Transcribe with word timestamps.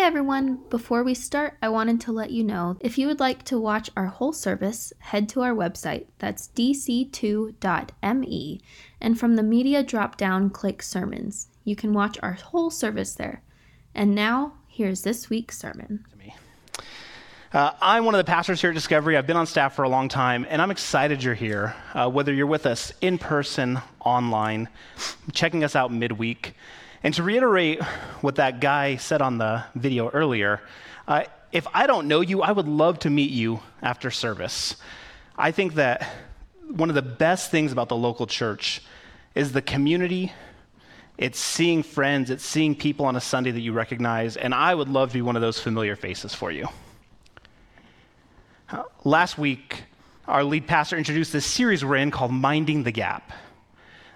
Hey 0.00 0.06
everyone! 0.06 0.60
Before 0.70 1.04
we 1.04 1.12
start, 1.12 1.58
I 1.60 1.68
wanted 1.68 2.00
to 2.00 2.10
let 2.10 2.30
you 2.30 2.42
know 2.42 2.78
if 2.80 2.96
you 2.96 3.06
would 3.06 3.20
like 3.20 3.42
to 3.44 3.60
watch 3.60 3.90
our 3.94 4.06
whole 4.06 4.32
service, 4.32 4.94
head 4.98 5.28
to 5.28 5.42
our 5.42 5.52
website, 5.52 6.06
that's 6.18 6.48
dc2.me, 6.56 7.52
and 8.98 9.20
from 9.20 9.36
the 9.36 9.42
media 9.42 9.82
drop 9.82 10.16
down, 10.16 10.48
click 10.48 10.82
sermons. 10.82 11.48
You 11.64 11.76
can 11.76 11.92
watch 11.92 12.16
our 12.22 12.32
whole 12.32 12.70
service 12.70 13.12
there. 13.12 13.42
And 13.94 14.14
now, 14.14 14.54
here's 14.68 15.02
this 15.02 15.28
week's 15.28 15.58
sermon. 15.58 16.06
Uh, 17.52 17.72
I'm 17.82 18.04
one 18.04 18.14
of 18.14 18.18
the 18.18 18.24
pastors 18.24 18.60
here 18.60 18.70
at 18.70 18.74
Discovery. 18.74 19.16
I've 19.18 19.26
been 19.26 19.36
on 19.36 19.46
staff 19.46 19.74
for 19.74 19.82
a 19.82 19.88
long 19.88 20.08
time, 20.08 20.46
and 20.48 20.62
I'm 20.62 20.70
excited 20.70 21.22
you're 21.22 21.34
here, 21.34 21.74
uh, 21.92 22.08
whether 22.08 22.32
you're 22.32 22.46
with 22.46 22.64
us 22.64 22.90
in 23.02 23.18
person, 23.18 23.80
online, 24.00 24.68
checking 25.32 25.62
us 25.62 25.76
out 25.76 25.92
midweek. 25.92 26.54
And 27.02 27.14
to 27.14 27.22
reiterate 27.22 27.82
what 28.20 28.36
that 28.36 28.60
guy 28.60 28.96
said 28.96 29.22
on 29.22 29.38
the 29.38 29.64
video 29.74 30.10
earlier, 30.10 30.60
uh, 31.08 31.24
if 31.50 31.66
I 31.72 31.86
don't 31.86 32.08
know 32.08 32.20
you, 32.20 32.42
I 32.42 32.52
would 32.52 32.68
love 32.68 33.00
to 33.00 33.10
meet 33.10 33.30
you 33.30 33.60
after 33.82 34.10
service. 34.10 34.76
I 35.36 35.50
think 35.50 35.74
that 35.74 36.06
one 36.68 36.88
of 36.88 36.94
the 36.94 37.02
best 37.02 37.50
things 37.50 37.72
about 37.72 37.88
the 37.88 37.96
local 37.96 38.26
church 38.26 38.82
is 39.34 39.52
the 39.52 39.62
community. 39.62 40.32
It's 41.16 41.38
seeing 41.38 41.82
friends, 41.82 42.30
it's 42.30 42.44
seeing 42.44 42.74
people 42.74 43.06
on 43.06 43.16
a 43.16 43.20
Sunday 43.20 43.50
that 43.50 43.60
you 43.60 43.72
recognize, 43.72 44.36
and 44.36 44.54
I 44.54 44.74
would 44.74 44.88
love 44.88 45.10
to 45.10 45.14
be 45.14 45.22
one 45.22 45.36
of 45.36 45.42
those 45.42 45.58
familiar 45.58 45.96
faces 45.96 46.34
for 46.34 46.50
you. 46.50 46.68
Last 49.04 49.36
week, 49.36 49.82
our 50.28 50.44
lead 50.44 50.66
pastor 50.66 50.96
introduced 50.96 51.32
this 51.32 51.44
series 51.44 51.84
we're 51.84 51.96
in 51.96 52.10
called 52.10 52.32
Minding 52.32 52.84
the 52.84 52.92
Gap. 52.92 53.32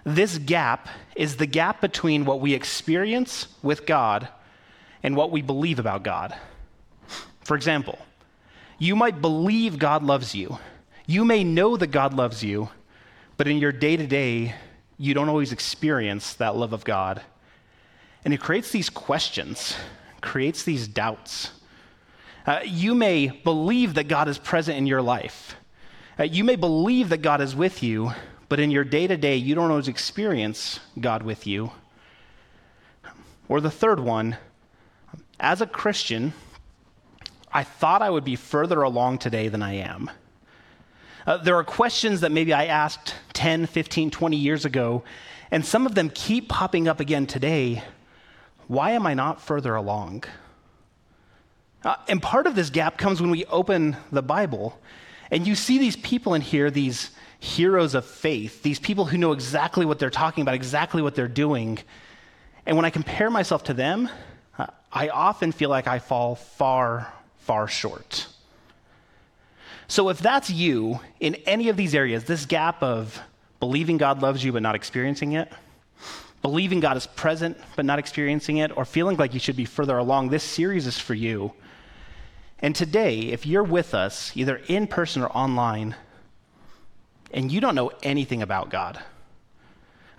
This 0.05 0.37
gap 0.37 0.89
is 1.17 1.37
the 1.37 1.47
gap 1.47 1.81
between 1.81 2.27
what 2.27 2.41
we 2.41 2.53
experience 2.53 3.49
with 3.63 3.87
God 3.87 4.29
and 5.03 5.17
what 5.17 5.31
we 5.31 5.43
believe 5.43 5.79
about 5.79 6.03
God. 6.03 6.37
For 7.43 7.57
example, 7.57 7.99
you 8.79 8.97
might 8.97 9.21
believe 9.21 9.79
God 9.79 10.03
loves 10.03 10.35
you. 10.35 10.59
You 11.07 11.25
may 11.25 11.45
know 11.45 11.77
that 11.77 11.89
God 11.89 12.15
loves 12.15 12.43
you, 12.43 12.69
but 13.37 13.49
in 13.49 13.59
your 13.59 13.73
day 13.73 13.97
to 13.97 14.07
day, 14.07 14.55
you 14.99 15.15
don't 15.15 15.29
always 15.29 15.53
experience 15.53 16.35
that 16.35 16.57
love 16.57 16.73
of 16.73 16.85
God. 16.85 17.23
And 18.25 18.33
it 18.33 18.41
creates 18.41 18.71
these 18.71 18.91
questions, 18.91 19.77
creates 20.21 20.65
these 20.65 20.89
doubts. 20.89 21.51
Uh, 22.47 22.61
you 22.65 22.95
may 22.95 23.29
believe 23.29 23.95
that 23.95 24.09
God 24.09 24.29
is 24.29 24.39
present 24.39 24.79
in 24.79 24.87
your 24.87 25.03
life. 25.03 25.57
Uh, 26.19 26.25
you 26.25 26.45
may 26.45 26.57
believe 26.57 27.09
that 27.09 27.23
God 27.23 27.41
is 27.41 27.57
with 27.57 27.83
you, 27.83 28.13
but 28.49 28.61
in 28.61 28.71
your 28.71 28.85
day 28.85 29.07
to 29.07 29.17
day, 29.17 29.37
you 29.37 29.55
don't 29.55 29.71
always 29.71 29.89
experience 29.89 30.81
God 31.01 31.23
with 31.23 31.47
you. 31.47 31.73
Or 33.49 33.61
the 33.61 33.71
third 33.71 34.01
one, 34.01 34.37
as 35.39 35.61
a 35.61 35.67
Christian, 35.67 36.33
I 37.53 37.65
thought 37.65 38.03
I 38.03 38.11
would 38.11 38.25
be 38.25 38.37
further 38.37 38.83
along 38.83 39.19
today 39.19 39.49
than 39.49 39.63
I 39.63 39.75
am. 39.75 40.11
Uh, 41.27 41.39
there 41.39 41.57
are 41.57 41.65
questions 41.65 42.21
that 42.21 42.33
maybe 42.33 42.53
I 42.53 42.67
asked 42.67 43.15
10, 43.33 43.67
15, 43.67 44.11
20 44.11 44.37
years 44.37 44.65
ago, 44.65 45.05
and 45.51 45.65
some 45.65 45.87
of 45.87 45.95
them 45.95 46.11
keep 46.11 46.49
popping 46.49 46.89
up 46.89 47.01
again 47.01 47.27
today. 47.27 47.83
Why 48.67 48.91
am 48.91 49.07
I 49.07 49.15
not 49.15 49.41
further 49.41 49.75
along? 49.75 50.25
Uh, 51.85 51.97
and 52.09 52.23
part 52.23 52.47
of 52.47 52.55
this 52.55 52.71
gap 52.71 52.97
comes 52.99 53.21
when 53.21 53.31
we 53.31 53.45
open 53.47 53.97
the 54.11 54.23
Bible 54.23 54.79
and 55.31 55.47
you 55.47 55.55
see 55.55 55.79
these 55.79 55.97
people 55.97 56.35
in 56.35 56.41
here, 56.41 56.71
these 56.71 57.11
heroes 57.45 57.95
of 57.95 58.07
faith, 58.07 58.63
these 58.63 58.79
people 58.79 59.05
who 59.05 59.19
know 59.19 59.33
exactly 59.33 59.85
what 59.85 59.99
they're 59.99 60.09
talking 60.09 60.43
about, 60.43 60.55
exactly 60.55 61.03
what 61.03 61.15
they're 61.15 61.29
doing. 61.29 61.79
And 62.65 62.75
when 62.75 62.87
I 62.87 62.91
compare 62.91 63.29
myself 63.31 63.65
to 63.65 63.75
them, 63.75 64.09
uh, 64.59 64.67
I 64.91 65.11
often 65.11 65.53
feel 65.53 65.69
like 65.69 65.87
I 65.87 65.99
fall 65.99 66.37
far, 66.37 67.13
far 67.41 67.69
short. 67.69 68.27
So 69.89 70.09
if 70.09 70.19
that's 70.21 70.49
you 70.49 71.01
in 71.21 71.35
any 71.47 71.69
of 71.69 71.77
these 71.77 71.95
areas, 71.95 72.25
this 72.25 72.47
gap 72.47 72.83
of 72.83 73.21
believing 73.61 73.99
God 73.99 74.23
loves 74.23 74.43
you 74.43 74.51
but 74.51 74.63
not 74.63 74.75
experiencing 74.75 75.33
it, 75.33 75.53
believing 76.41 76.81
God 76.81 76.97
is 76.97 77.07
present 77.07 77.59
but 77.77 77.85
not 77.85 77.99
experiencing 77.99 78.57
it, 78.57 78.75
or 78.75 78.87
feeling 78.87 79.19
like 79.19 79.35
you 79.35 79.41
should 79.41 79.57
be 79.57 79.67
further 79.67 79.99
along, 79.99 80.31
this 80.31 80.43
series 80.43 80.87
is 80.87 80.99
for 80.99 81.15
you. 81.15 81.53
And 82.61 82.75
today, 82.75 83.19
if 83.19 83.45
you're 83.45 83.63
with 83.63 83.93
us, 83.93 84.33
either 84.35 84.63
in 84.67 84.87
person 84.87 85.23
or 85.23 85.29
online, 85.29 85.95
and 87.35 87.51
you 87.51 87.61
don't 87.61 87.75
know 87.75 87.91
anything 88.03 88.41
about 88.41 88.71
God. 88.71 88.99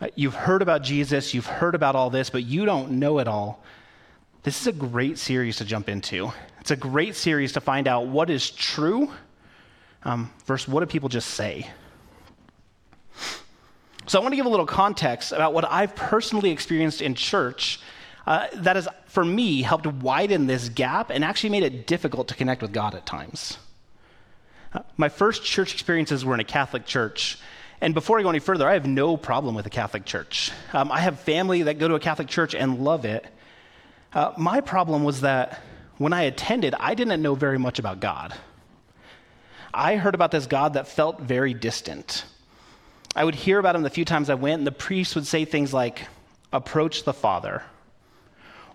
Uh, 0.02 0.10
you've 0.16 0.36
heard 0.36 0.62
about 0.62 0.84
Jesus, 0.84 1.34
you've 1.34 1.46
heard 1.48 1.74
about 1.74 1.96
all 1.96 2.10
this, 2.10 2.30
but 2.30 2.44
you 2.44 2.66
don't 2.66 2.92
know 2.92 3.20
it 3.20 3.28
all. 3.28 3.64
This 4.44 4.62
is 4.62 4.68
a 4.68 4.74
great 4.74 5.18
series 5.18 5.56
to 5.58 5.66
jump 5.66 5.90
into. 5.90 6.32
It's 6.60 6.72
a 6.72 6.76
great 6.76 7.16
series 7.16 7.54
to 7.54 7.62
find 7.62 7.88
out 7.88 8.08
what 8.08 8.30
is 8.30 8.52
true 8.52 9.10
um, 10.04 10.30
versus 10.46 10.68
what 10.68 10.82
do 10.82 10.86
people 10.86 11.10
just 11.10 11.30
say. 11.30 11.68
So, 14.08 14.20
I 14.20 14.22
want 14.22 14.34
to 14.34 14.36
give 14.36 14.46
a 14.46 14.50
little 14.50 14.68
context 14.68 15.32
about 15.32 15.54
what 15.54 15.66
I've 15.66 15.96
personally 15.96 16.52
experienced 16.52 17.02
in 17.02 17.16
church 17.16 17.80
uh, 18.28 18.48
that 18.54 18.76
has, 18.76 18.88
for 19.08 19.26
me, 19.26 19.64
helped 19.64 19.88
widen 19.88 20.46
this 20.46 20.70
gap 20.70 21.10
and 21.10 21.24
actually 21.24 21.50
made 21.50 21.64
it 21.64 21.88
difficult 21.88 22.28
to 22.28 22.36
connect 22.36 22.62
with 22.62 22.72
God 22.72 22.94
at 22.94 23.08
times 23.08 23.58
my 24.98 25.10
first 25.10 25.44
church 25.44 25.74
experiences 25.74 26.26
were 26.26 26.34
in 26.34 26.40
a 26.40 26.46
Catholic 26.46 26.86
church. 26.86 27.38
And 27.82 27.94
before 27.94 28.20
I 28.20 28.24
go 28.24 28.30
any 28.30 28.40
further, 28.40 28.68
I 28.68 28.74
have 28.74 28.88
no 28.88 29.18
problem 29.18 29.56
with 29.56 29.66
a 29.66 29.70
Catholic 29.70 30.06
church. 30.06 30.52
Um, 30.74 30.92
I 30.92 31.02
have 31.02 31.20
family 31.20 31.64
that 31.64 31.78
go 31.78 31.88
to 31.88 31.96
a 31.96 32.00
Catholic 32.00 32.28
church 32.28 32.56
and 32.56 32.80
love 32.84 33.06
it. 33.06 33.26
Uh, 34.14 34.32
my 34.38 34.62
problem 34.62 35.04
was 35.04 35.22
that 35.22 35.62
when 35.98 36.14
I 36.14 36.24
attended, 36.24 36.74
I 36.80 36.96
didn't 36.96 37.22
know 37.22 37.36
very 37.36 37.60
much 37.60 37.80
about 37.80 38.00
God. 38.00 38.34
I 39.74 39.98
heard 39.98 40.16
about 40.16 40.32
this 40.32 40.48
God 40.48 40.74
that 40.74 40.88
felt 40.88 41.20
very 41.20 41.54
distant. 41.54 42.26
I 43.16 43.24
would 43.24 43.36
hear 43.36 43.60
about 43.60 43.76
him 43.76 43.84
the 43.84 43.90
few 43.90 44.06
times 44.06 44.30
I 44.30 44.36
went, 44.36 44.60
and 44.60 44.68
the 44.68 44.72
priest 44.72 45.16
would 45.16 45.28
say 45.28 45.46
things 45.46 45.74
like, 45.74 46.08
Approach 46.54 47.04
the 47.04 47.14
Father, 47.14 47.64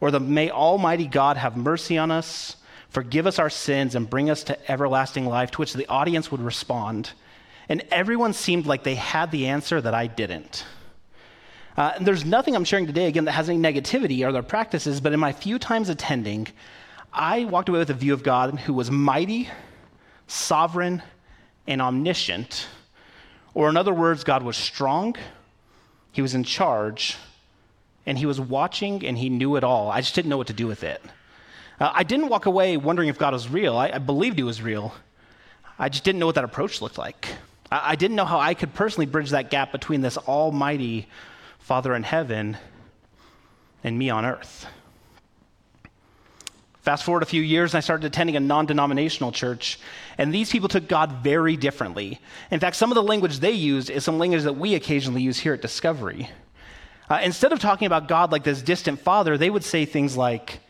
or 0.00 0.10
the 0.10 0.20
May 0.20 0.50
Almighty 0.50 1.06
God 1.06 1.38
have 1.38 1.56
mercy 1.56 1.96
on 1.96 2.10
us, 2.10 2.56
Forgive 2.90 3.26
us 3.26 3.38
our 3.38 3.50
sins 3.50 3.94
and 3.94 4.10
bring 4.10 4.30
us 4.30 4.44
to 4.44 4.70
everlasting 4.70 5.26
life, 5.26 5.52
to 5.52 5.58
which 5.58 5.72
the 5.72 5.86
audience 5.86 6.30
would 6.30 6.40
respond. 6.40 7.12
And 7.68 7.82
everyone 7.90 8.32
seemed 8.32 8.66
like 8.66 8.82
they 8.82 8.96
had 8.96 9.30
the 9.30 9.46
answer 9.46 9.80
that 9.80 9.94
I 9.94 10.08
didn't. 10.08 10.64
Uh, 11.76 11.92
and 11.96 12.06
there's 12.06 12.24
nothing 12.24 12.56
I'm 12.56 12.64
sharing 12.64 12.86
today, 12.86 13.06
again, 13.06 13.26
that 13.26 13.32
has 13.32 13.48
any 13.48 13.58
negativity 13.58 14.26
or 14.26 14.32
their 14.32 14.42
practices, 14.42 15.00
but 15.00 15.12
in 15.12 15.20
my 15.20 15.32
few 15.32 15.58
times 15.58 15.88
attending, 15.88 16.48
I 17.12 17.44
walked 17.44 17.68
away 17.68 17.78
with 17.78 17.90
a 17.90 17.94
view 17.94 18.12
of 18.12 18.24
God 18.24 18.58
who 18.58 18.74
was 18.74 18.90
mighty, 18.90 19.48
sovereign, 20.26 21.00
and 21.68 21.80
omniscient. 21.80 22.66
Or, 23.54 23.68
in 23.68 23.76
other 23.76 23.94
words, 23.94 24.24
God 24.24 24.42
was 24.42 24.56
strong, 24.56 25.16
He 26.10 26.22
was 26.22 26.34
in 26.34 26.42
charge, 26.42 27.16
and 28.04 28.18
He 28.18 28.26
was 28.26 28.40
watching 28.40 29.06
and 29.06 29.16
He 29.16 29.28
knew 29.28 29.54
it 29.54 29.62
all. 29.62 29.92
I 29.92 30.00
just 30.00 30.14
didn't 30.16 30.28
know 30.28 30.38
what 30.38 30.48
to 30.48 30.52
do 30.52 30.66
with 30.66 30.82
it. 30.82 31.00
Uh, 31.80 31.91
I 31.94 32.02
didn't 32.02 32.28
walk 32.28 32.44
away 32.44 32.76
wondering 32.76 33.08
if 33.08 33.18
God 33.18 33.32
was 33.32 33.48
real. 33.48 33.76
I, 33.76 33.88
I, 33.88 33.98
believed 33.98 34.36
he 34.36 34.42
was 34.42 34.60
real. 34.60 34.94
I 35.78 35.88
just 35.88 36.04
didn't 36.04 36.18
know 36.18 36.26
what 36.26 36.34
that 36.34 36.44
approach 36.44 36.82
looked 36.82 36.98
like. 36.98 37.28
I, 37.72 37.92
I 37.92 37.96
didn't 37.96 38.16
know 38.16 38.26
how 38.26 38.38
I 38.38 38.52
could 38.52 38.74
personally 38.74 39.06
bridge 39.06 39.30
that 39.30 39.48
gap 39.48 39.72
between 39.72 40.02
this 40.02 40.18
almighty 40.18 41.08
Father 41.58 41.94
in 41.94 42.02
heaven 42.02 42.58
and 43.82 43.98
me 43.98 44.10
on 44.10 44.26
earth. 44.26 44.66
Fast 46.82 47.04
forward 47.04 47.22
a 47.22 47.26
few 47.26 47.42
years, 47.42 47.72
and 47.72 47.78
I 47.78 47.80
started 47.80 48.06
attending 48.06 48.36
a 48.36 48.41
non 48.41 48.66
denominational 48.66 49.32
church, 49.32 49.78
and 50.18 50.34
these 50.34 50.50
people 50.50 50.68
took 50.68 50.88
God 50.88 51.22
very 51.22 51.56
differently. 51.56 52.20
In 52.50 52.60
fact, 52.60 52.76
some 52.76 52.91
of 52.91 52.94
the 52.94 53.02
language 53.02 53.38
they 53.38 53.52
used 53.52 53.91
is 53.91 54.04
some 54.04 54.18
language 54.18 54.42
that 54.42 54.54
we 54.54 54.74
occasionally 54.74 55.22
use 55.22 55.38
here 55.38 55.54
at 55.54 55.62
Discovery. 55.62 56.30
Uh, 57.08 57.20
instead 57.22 57.52
of 57.52 57.58
talking 57.58 57.86
about 57.86 58.08
God 58.08 58.32
like 58.32 58.44
this 58.44 58.62
distant 58.62 59.00
father, 59.00 59.36
they 59.36 59.50
would 59.50 59.64
say 59.64 59.84
things 59.84 60.16
like, 60.16 60.60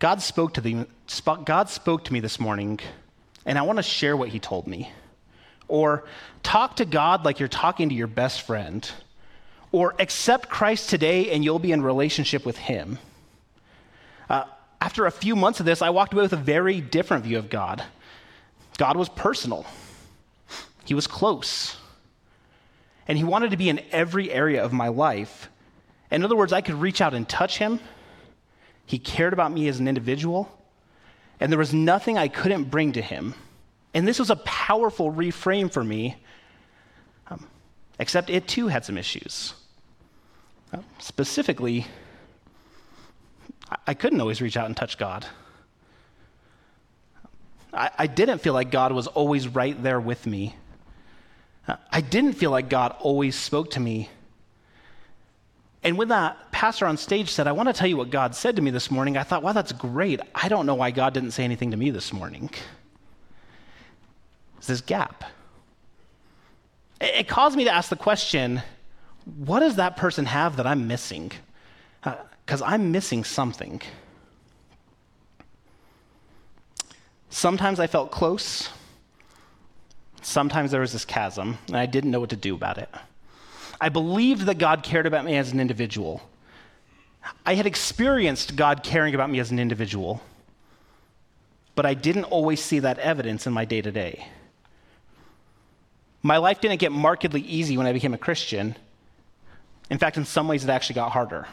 God 0.00 0.22
spoke 0.22 0.54
to 0.54 0.62
them, 0.62 0.86
God 1.44 1.68
spoke 1.68 2.04
to 2.04 2.12
me 2.12 2.20
this 2.20 2.40
morning, 2.40 2.80
and 3.44 3.58
I 3.58 3.62
want 3.62 3.76
to 3.76 3.82
share 3.82 4.16
what 4.16 4.30
he 4.30 4.40
told 4.40 4.66
me. 4.66 4.90
Or 5.68 6.04
talk 6.42 6.76
to 6.76 6.86
God 6.86 7.24
like 7.24 7.38
you're 7.38 7.48
talking 7.48 7.90
to 7.90 7.94
your 7.94 8.06
best 8.06 8.42
friend. 8.42 8.90
Or 9.72 9.94
accept 10.00 10.48
Christ 10.48 10.90
today 10.90 11.30
and 11.30 11.44
you'll 11.44 11.60
be 11.60 11.70
in 11.70 11.82
relationship 11.82 12.44
with 12.44 12.56
him. 12.56 12.98
Uh, 14.28 14.44
after 14.80 15.06
a 15.06 15.10
few 15.10 15.36
months 15.36 15.60
of 15.60 15.66
this, 15.66 15.82
I 15.82 15.90
walked 15.90 16.14
away 16.14 16.22
with 16.22 16.32
a 16.32 16.36
very 16.36 16.80
different 16.80 17.24
view 17.24 17.38
of 17.38 17.50
God. 17.50 17.84
God 18.78 18.96
was 18.96 19.10
personal, 19.10 19.66
He 20.86 20.94
was 20.94 21.06
close, 21.06 21.76
and 23.06 23.18
He 23.18 23.24
wanted 23.24 23.50
to 23.50 23.58
be 23.58 23.68
in 23.68 23.82
every 23.92 24.32
area 24.32 24.64
of 24.64 24.72
my 24.72 24.88
life. 24.88 25.50
In 26.10 26.24
other 26.24 26.34
words, 26.34 26.52
I 26.52 26.62
could 26.62 26.76
reach 26.76 27.02
out 27.02 27.12
and 27.12 27.28
touch 27.28 27.58
Him 27.58 27.78
he 28.90 28.98
cared 28.98 29.32
about 29.32 29.52
me 29.52 29.68
as 29.68 29.78
an 29.78 29.86
individual, 29.86 30.50
and 31.38 31.52
there 31.52 31.60
was 31.60 31.72
nothing 31.72 32.18
I 32.18 32.26
couldn't 32.26 32.64
bring 32.64 32.90
to 32.94 33.00
him. 33.00 33.34
And 33.94 34.06
this 34.06 34.18
was 34.18 34.30
a 34.30 34.36
powerful 34.36 35.12
reframe 35.12 35.72
for 35.72 35.84
me, 35.84 36.16
um, 37.28 37.46
except 38.00 38.30
it 38.30 38.48
too 38.48 38.66
had 38.66 38.84
some 38.84 38.98
issues. 38.98 39.54
Uh, 40.72 40.78
specifically, 40.98 41.86
I 43.86 43.94
couldn't 43.94 44.20
always 44.20 44.42
reach 44.42 44.56
out 44.56 44.66
and 44.66 44.76
touch 44.76 44.98
God. 44.98 45.24
I, 47.72 47.90
I 47.96 48.06
didn't 48.08 48.38
feel 48.38 48.54
like 48.54 48.72
God 48.72 48.90
was 48.90 49.06
always 49.06 49.46
right 49.46 49.80
there 49.80 50.00
with 50.00 50.26
me. 50.26 50.56
I 51.92 52.00
didn't 52.00 52.32
feel 52.32 52.50
like 52.50 52.68
God 52.68 52.96
always 52.98 53.36
spoke 53.36 53.70
to 53.72 53.80
me. 53.80 54.10
And 55.84 55.96
when 55.96 56.08
that 56.08 56.49
pastor 56.60 56.86
on 56.86 56.98
stage 56.98 57.30
said, 57.30 57.46
I 57.46 57.52
want 57.52 57.70
to 57.70 57.72
tell 57.72 57.86
you 57.86 57.96
what 57.96 58.10
God 58.10 58.34
said 58.34 58.56
to 58.56 58.60
me 58.60 58.70
this 58.70 58.90
morning, 58.90 59.16
I 59.16 59.22
thought, 59.22 59.42
wow, 59.42 59.54
that's 59.54 59.72
great. 59.72 60.20
I 60.34 60.50
don't 60.50 60.66
know 60.66 60.74
why 60.74 60.90
God 60.90 61.14
didn't 61.14 61.30
say 61.30 61.42
anything 61.42 61.70
to 61.70 61.76
me 61.78 61.88
this 61.88 62.12
morning. 62.12 62.50
It's 64.58 64.66
this 64.66 64.82
gap. 64.82 65.24
It 67.00 67.28
caused 67.28 67.56
me 67.56 67.64
to 67.64 67.70
ask 67.70 67.88
the 67.88 67.96
question 67.96 68.60
what 69.38 69.60
does 69.60 69.76
that 69.76 69.96
person 69.96 70.26
have 70.26 70.56
that 70.56 70.66
I'm 70.66 70.86
missing? 70.86 71.32
Because 72.02 72.60
uh, 72.60 72.66
I'm 72.66 72.92
missing 72.92 73.24
something. 73.24 73.80
Sometimes 77.30 77.80
I 77.80 77.86
felt 77.86 78.10
close. 78.10 78.68
Sometimes 80.20 80.72
there 80.72 80.82
was 80.82 80.92
this 80.92 81.06
chasm, 81.06 81.56
and 81.68 81.76
I 81.78 81.86
didn't 81.86 82.10
know 82.10 82.20
what 82.20 82.30
to 82.30 82.36
do 82.36 82.54
about 82.54 82.76
it. 82.76 82.90
I 83.80 83.88
believed 83.88 84.42
that 84.42 84.58
God 84.58 84.82
cared 84.82 85.06
about 85.06 85.24
me 85.24 85.38
as 85.38 85.52
an 85.52 85.58
individual. 85.58 86.20
I 87.44 87.54
had 87.54 87.66
experienced 87.66 88.56
God 88.56 88.82
caring 88.82 89.14
about 89.14 89.30
me 89.30 89.40
as 89.40 89.50
an 89.50 89.58
individual, 89.58 90.22
but 91.74 91.86
I 91.86 91.94
didn't 91.94 92.24
always 92.24 92.62
see 92.62 92.78
that 92.80 92.98
evidence 92.98 93.46
in 93.46 93.52
my 93.52 93.64
day 93.64 93.82
to 93.82 93.90
day. 93.90 94.26
My 96.22 96.36
life 96.36 96.60
didn't 96.60 96.80
get 96.80 96.92
markedly 96.92 97.40
easy 97.40 97.76
when 97.78 97.86
I 97.86 97.92
became 97.92 98.14
a 98.14 98.18
Christian. 98.18 98.76
In 99.88 99.98
fact, 99.98 100.16
in 100.16 100.24
some 100.24 100.48
ways, 100.48 100.64
it 100.64 100.70
actually 100.70 100.94
got 100.94 101.12
harder. 101.12 101.46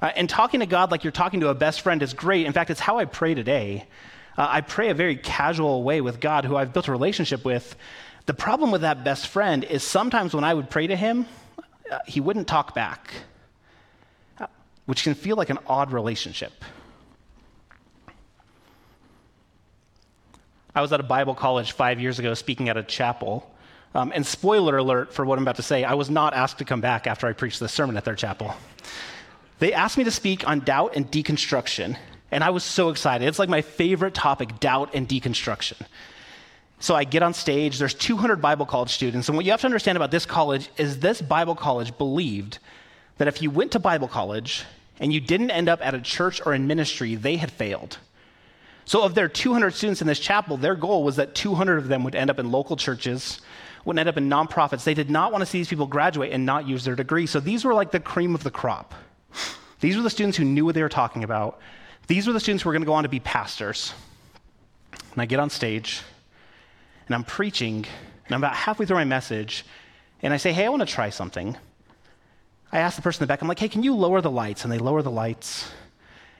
Uh, 0.00 0.12
and 0.14 0.28
talking 0.28 0.60
to 0.60 0.66
God 0.66 0.90
like 0.90 1.04
you're 1.04 1.10
talking 1.10 1.40
to 1.40 1.48
a 1.48 1.54
best 1.54 1.80
friend 1.80 2.02
is 2.02 2.14
great. 2.14 2.46
In 2.46 2.52
fact, 2.52 2.70
it's 2.70 2.80
how 2.80 2.98
I 2.98 3.04
pray 3.04 3.34
today. 3.34 3.86
Uh, 4.36 4.46
I 4.48 4.60
pray 4.60 4.90
a 4.90 4.94
very 4.94 5.16
casual 5.16 5.82
way 5.82 6.00
with 6.00 6.20
God, 6.20 6.44
who 6.44 6.56
I've 6.56 6.72
built 6.72 6.88
a 6.88 6.92
relationship 6.92 7.44
with. 7.44 7.74
The 8.26 8.34
problem 8.34 8.70
with 8.70 8.82
that 8.82 9.04
best 9.04 9.28
friend 9.28 9.64
is 9.64 9.82
sometimes 9.82 10.34
when 10.34 10.44
I 10.44 10.52
would 10.52 10.68
pray 10.68 10.86
to 10.86 10.96
him, 10.96 11.26
uh, 11.90 11.98
he 12.06 12.20
wouldn't 12.20 12.46
talk 12.46 12.74
back, 12.74 13.12
which 14.86 15.02
can 15.02 15.14
feel 15.14 15.36
like 15.36 15.50
an 15.50 15.58
odd 15.66 15.92
relationship. 15.92 16.52
I 20.74 20.80
was 20.80 20.92
at 20.92 21.00
a 21.00 21.04
Bible 21.04 21.34
college 21.34 21.72
five 21.72 22.00
years 22.00 22.18
ago 22.18 22.34
speaking 22.34 22.68
at 22.68 22.76
a 22.76 22.82
chapel. 22.82 23.50
Um, 23.94 24.12
and 24.14 24.26
spoiler 24.26 24.76
alert 24.76 25.14
for 25.14 25.24
what 25.24 25.38
I'm 25.38 25.44
about 25.44 25.56
to 25.56 25.62
say, 25.62 25.82
I 25.82 25.94
was 25.94 26.10
not 26.10 26.34
asked 26.34 26.58
to 26.58 26.66
come 26.66 26.82
back 26.82 27.06
after 27.06 27.26
I 27.26 27.32
preached 27.32 27.60
this 27.60 27.72
sermon 27.72 27.96
at 27.96 28.04
their 28.04 28.14
chapel. 28.14 28.54
They 29.58 29.72
asked 29.72 29.96
me 29.96 30.04
to 30.04 30.10
speak 30.10 30.46
on 30.46 30.60
doubt 30.60 30.96
and 30.96 31.10
deconstruction. 31.10 31.96
And 32.30 32.44
I 32.44 32.50
was 32.50 32.62
so 32.62 32.90
excited. 32.90 33.26
It's 33.26 33.38
like 33.38 33.48
my 33.48 33.62
favorite 33.62 34.12
topic 34.12 34.60
doubt 34.60 34.90
and 34.94 35.08
deconstruction. 35.08 35.80
So 36.78 36.94
I 36.94 37.04
get 37.04 37.22
on 37.22 37.32
stage, 37.32 37.78
there's 37.78 37.94
200 37.94 38.42
Bible 38.42 38.66
college 38.66 38.90
students. 38.90 39.28
And 39.28 39.36
what 39.36 39.46
you 39.46 39.52
have 39.52 39.62
to 39.62 39.66
understand 39.66 39.96
about 39.96 40.10
this 40.10 40.26
college 40.26 40.68
is 40.76 41.00
this 41.00 41.22
Bible 41.22 41.54
college 41.54 41.96
believed 41.96 42.58
that 43.16 43.28
if 43.28 43.40
you 43.40 43.50
went 43.50 43.72
to 43.72 43.78
Bible 43.78 44.08
college 44.08 44.64
and 45.00 45.12
you 45.12 45.20
didn't 45.20 45.50
end 45.50 45.68
up 45.68 45.84
at 45.84 45.94
a 45.94 46.00
church 46.00 46.40
or 46.44 46.54
in 46.54 46.66
ministry, 46.66 47.14
they 47.14 47.36
had 47.36 47.50
failed. 47.50 47.98
So, 48.84 49.02
of 49.02 49.14
their 49.14 49.28
200 49.28 49.74
students 49.74 50.00
in 50.00 50.06
this 50.06 50.20
chapel, 50.20 50.56
their 50.56 50.76
goal 50.76 51.02
was 51.02 51.16
that 51.16 51.34
200 51.34 51.78
of 51.78 51.88
them 51.88 52.04
would 52.04 52.14
end 52.14 52.30
up 52.30 52.38
in 52.38 52.52
local 52.52 52.76
churches, 52.76 53.40
would 53.84 53.98
end 53.98 54.08
up 54.08 54.16
in 54.16 54.30
nonprofits. 54.30 54.84
They 54.84 54.94
did 54.94 55.10
not 55.10 55.32
want 55.32 55.42
to 55.42 55.46
see 55.46 55.58
these 55.58 55.68
people 55.68 55.86
graduate 55.86 56.32
and 56.32 56.46
not 56.46 56.68
use 56.68 56.84
their 56.84 56.94
degree. 56.94 57.26
So, 57.26 57.40
these 57.40 57.64
were 57.64 57.74
like 57.74 57.90
the 57.90 58.00
cream 58.00 58.34
of 58.34 58.44
the 58.44 58.50
crop. 58.50 58.94
These 59.80 59.96
were 59.96 60.02
the 60.02 60.10
students 60.10 60.38
who 60.38 60.44
knew 60.44 60.64
what 60.64 60.74
they 60.74 60.82
were 60.82 60.88
talking 60.88 61.24
about. 61.24 61.60
These 62.06 62.26
were 62.26 62.32
the 62.32 62.40
students 62.40 62.62
who 62.62 62.68
were 62.68 62.72
going 62.72 62.82
to 62.82 62.86
go 62.86 62.94
on 62.94 63.02
to 63.02 63.08
be 63.08 63.20
pastors. 63.20 63.92
And 65.12 65.20
I 65.20 65.26
get 65.26 65.40
on 65.40 65.50
stage 65.50 66.02
and 67.06 67.14
I'm 67.14 67.24
preaching, 67.24 67.86
and 68.26 68.34
I'm 68.34 68.40
about 68.40 68.54
halfway 68.54 68.86
through 68.86 68.96
my 68.96 69.04
message, 69.04 69.64
and 70.22 70.34
I 70.34 70.36
say, 70.38 70.52
Hey, 70.52 70.66
I 70.66 70.68
want 70.68 70.80
to 70.80 70.86
try 70.86 71.10
something. 71.10 71.56
I 72.76 72.80
ask 72.80 72.94
the 72.94 73.02
person 73.02 73.22
in 73.22 73.26
the 73.26 73.32
back, 73.32 73.40
I'm 73.40 73.48
like, 73.48 73.58
Hey, 73.58 73.70
can 73.70 73.82
you 73.82 73.94
lower 73.94 74.20
the 74.20 74.30
lights? 74.30 74.64
And 74.64 74.70
they 74.72 74.78
lower 74.78 75.00
the 75.00 75.10
lights. 75.10 75.66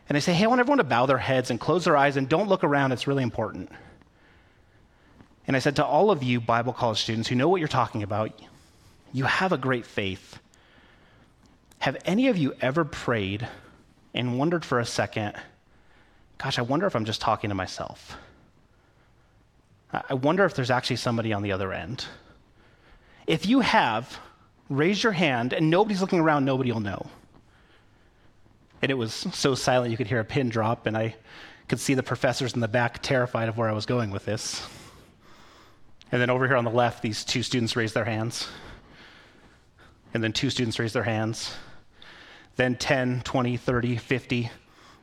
And 0.06 0.16
I 0.16 0.18
say, 0.18 0.34
Hey, 0.34 0.44
I 0.44 0.48
want 0.48 0.60
everyone 0.60 0.78
to 0.78 0.84
bow 0.84 1.06
their 1.06 1.16
heads 1.16 1.50
and 1.50 1.58
close 1.58 1.86
their 1.86 1.96
eyes 1.96 2.18
and 2.18 2.28
don't 2.28 2.46
look 2.46 2.62
around. 2.62 2.92
It's 2.92 3.06
really 3.06 3.22
important. 3.22 3.70
And 5.46 5.56
I 5.56 5.60
said 5.60 5.76
to 5.76 5.84
all 5.84 6.10
of 6.10 6.22
you 6.22 6.40
Bible 6.40 6.74
college 6.74 7.00
students 7.00 7.26
who 7.26 7.36
know 7.36 7.48
what 7.48 7.60
you're 7.60 7.68
talking 7.68 8.02
about, 8.02 8.38
you 9.14 9.24
have 9.24 9.52
a 9.52 9.56
great 9.56 9.86
faith. 9.86 10.38
Have 11.78 11.96
any 12.04 12.28
of 12.28 12.36
you 12.36 12.52
ever 12.60 12.84
prayed 12.84 13.48
and 14.12 14.38
wondered 14.38 14.62
for 14.62 14.78
a 14.78 14.84
second, 14.84 15.34
gosh, 16.36 16.58
I 16.58 16.62
wonder 16.62 16.86
if 16.86 16.94
I'm 16.94 17.06
just 17.06 17.22
talking 17.22 17.48
to 17.48 17.54
myself? 17.54 18.18
I 19.90 20.12
wonder 20.12 20.44
if 20.44 20.54
there's 20.54 20.70
actually 20.70 20.96
somebody 20.96 21.32
on 21.32 21.40
the 21.42 21.52
other 21.52 21.72
end. 21.72 22.04
If 23.26 23.46
you 23.46 23.60
have, 23.60 24.18
raise 24.68 25.02
your 25.02 25.12
hand, 25.12 25.52
and 25.52 25.70
nobody's 25.70 26.00
looking 26.00 26.20
around, 26.20 26.44
nobody 26.44 26.72
will 26.72 26.80
know. 26.80 27.06
And 28.82 28.90
it 28.90 28.94
was 28.94 29.12
so 29.12 29.54
silent 29.54 29.90
you 29.90 29.96
could 29.96 30.06
hear 30.06 30.20
a 30.20 30.24
pin 30.24 30.48
drop, 30.48 30.86
and 30.86 30.96
I 30.96 31.16
could 31.68 31.80
see 31.80 31.94
the 31.94 32.02
professors 32.02 32.54
in 32.54 32.60
the 32.60 32.68
back 32.68 33.02
terrified 33.02 33.48
of 33.48 33.56
where 33.56 33.68
I 33.68 33.72
was 33.72 33.86
going 33.86 34.10
with 34.10 34.24
this. 34.24 34.66
And 36.12 36.20
then 36.20 36.30
over 36.30 36.46
here 36.46 36.56
on 36.56 36.64
the 36.64 36.70
left, 36.70 37.02
these 37.02 37.24
two 37.24 37.42
students 37.42 37.74
raised 37.74 37.94
their 37.94 38.04
hands. 38.04 38.48
And 40.14 40.22
then 40.22 40.32
two 40.32 40.50
students 40.50 40.78
raised 40.78 40.94
their 40.94 41.02
hands. 41.02 41.54
Then 42.54 42.76
10, 42.76 43.22
20, 43.22 43.56
30, 43.56 43.96
50. 43.96 44.50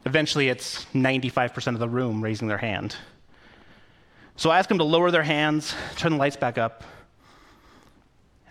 Eventually, 0.05 0.49
it's 0.49 0.85
95% 0.85 1.73
of 1.73 1.79
the 1.79 1.89
room 1.89 2.23
raising 2.23 2.47
their 2.47 2.57
hand. 2.57 2.95
So 4.35 4.49
I 4.49 4.57
asked 4.57 4.69
them 4.69 4.79
to 4.79 4.83
lower 4.83 5.11
their 5.11 5.23
hands, 5.23 5.75
turn 5.95 6.13
the 6.13 6.17
lights 6.17 6.37
back 6.37 6.57
up. 6.57 6.83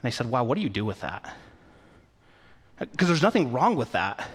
And 0.02 0.10
they 0.10 0.14
said, 0.14 0.28
Wow, 0.28 0.44
what 0.44 0.56
do 0.56 0.62
you 0.62 0.68
do 0.68 0.84
with 0.84 1.00
that? 1.00 1.36
Uh, 2.80 2.86
because 2.86 3.08
there's 3.08 3.22
nothing 3.22 3.52
wrong 3.52 3.76
with 3.76 3.92
that. 3.92 4.28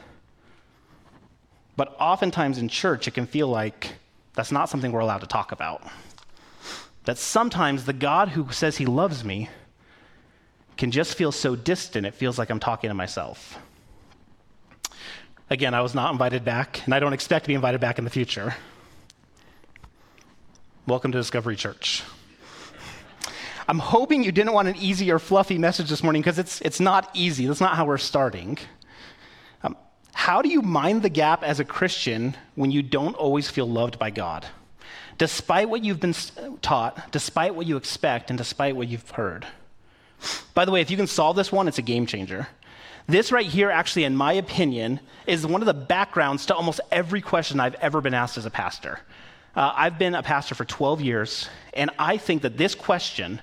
But 1.76 1.96
oftentimes 2.00 2.58
in 2.58 2.70
church, 2.70 3.08
it 3.08 3.14
can 3.14 3.28
feel 3.28 3.48
like 3.48 3.96
that's 4.34 4.52
not 4.52 4.70
something 4.70 4.92
we're 4.92 5.02
allowed 5.02 5.22
to 5.22 5.28
talk 5.28 5.52
about. 5.52 5.84
That 7.04 7.18
sometimes 7.18 7.86
the 7.86 7.94
God 7.94 8.30
who 8.30 8.52
says 8.52 8.78
he 8.78 8.86
loves 8.86 9.24
me 9.24 9.50
can 10.78 10.92
just 10.92 11.16
feel 11.16 11.32
so 11.32 11.56
distant, 11.56 12.06
it 12.06 12.14
feels 12.14 12.38
like 12.38 12.50
I'm 12.50 12.60
talking 12.60 12.90
to 12.90 12.94
myself. 12.94 13.58
Again, 15.50 15.74
I 15.74 15.82
was 15.82 15.96
not 15.96 16.12
invited 16.12 16.46
back, 16.46 16.84
and 16.86 16.94
I 16.94 17.00
don't 17.00 17.14
expect 17.14 17.46
to 17.46 17.48
be 17.48 17.56
invited 17.56 17.82
back 17.82 17.98
in 17.98 18.04
the 18.04 18.10
future. 18.12 18.56
Welcome 20.86 21.12
to 21.14 21.18
Discovery 21.18 21.56
Church. 21.56 22.04
I'm 23.68 23.80
hoping 23.80 24.24
you 24.24 24.32
didn't 24.32 24.54
want 24.54 24.70
an 24.70 24.78
easy 24.78 25.12
or 25.12 25.20
fluffy 25.20 25.58
message 25.58 25.90
this 25.90 26.02
morning 26.02 26.22
because 26.22 26.40
it's, 26.40 26.62
it's 26.62 26.80
not 26.80 27.10
easy. 27.14 27.48
That's 27.48 27.60
not 27.60 27.76
how 27.76 27.86
we're 27.86 27.98
starting. 27.98 28.58
Um, 29.62 29.76
how 30.14 30.42
do 30.42 30.48
you 30.48 30.62
mind 30.62 31.02
the 31.02 31.10
gap 31.10 31.44
as 31.44 31.60
a 31.60 31.66
Christian 31.66 32.38
when 32.56 32.72
you 32.72 32.82
don't 32.82 33.16
always 33.16 33.50
feel 33.50 33.70
loved 33.70 34.00
by 34.00 34.10
God? 34.10 34.46
Despite 35.18 35.70
what 35.70 35.84
you've 35.84 36.00
been 36.00 36.16
taught, 36.62 37.12
despite 37.12 37.56
what 37.56 37.66
you 37.66 37.76
expect, 37.76 38.30
and 38.30 38.38
despite 38.38 38.76
what 38.76 38.88
you've 38.88 39.10
heard. 39.12 39.46
By 40.54 40.64
the 40.64 40.72
way, 40.72 40.80
if 40.80 40.90
you 40.90 40.96
can 40.96 41.08
solve 41.08 41.36
this 41.36 41.52
one, 41.52 41.68
it's 41.68 41.78
a 41.78 41.84
game 41.84 42.06
changer. 42.06 42.48
This 43.08 43.32
right 43.32 43.46
here, 43.46 43.70
actually, 43.70 44.06
in 44.06 44.16
my 44.16 44.34
opinion, 44.34 45.00
is 45.26 45.46
one 45.46 45.62
of 45.62 45.66
the 45.66 45.74
backgrounds 45.74 46.46
to 46.46 46.56
almost 46.56 46.80
every 46.92 47.22
question 47.22 47.60
I've 47.60 47.76
ever 47.76 48.00
been 48.00 48.14
asked 48.14 48.38
as 48.38 48.46
a 48.46 48.52
pastor. 48.52 49.00
Uh, 49.56 49.74
I've 49.76 49.98
been 49.98 50.16
a 50.16 50.24
pastor 50.24 50.56
for 50.56 50.66
12 50.66 51.02
years, 51.02 51.50
and 51.74 51.90
I 52.00 52.18
think 52.18 52.44
that 52.44 52.58
this 52.58 52.76
question 52.76 53.42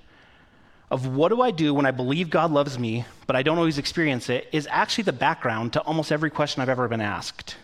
of 0.94 1.08
what 1.08 1.30
do 1.30 1.42
I 1.42 1.50
do 1.50 1.74
when 1.74 1.86
I 1.86 1.90
believe 1.90 2.30
God 2.30 2.52
loves 2.52 2.78
me, 2.78 3.04
but 3.26 3.34
I 3.34 3.42
don't 3.42 3.58
always 3.58 3.78
experience 3.78 4.30
it, 4.30 4.46
is 4.52 4.68
actually 4.70 5.02
the 5.02 5.12
background 5.12 5.72
to 5.72 5.80
almost 5.80 6.12
every 6.12 6.30
question 6.30 6.62
I've 6.62 6.68
ever 6.68 6.86
been 6.86 7.00
asked. 7.00 7.56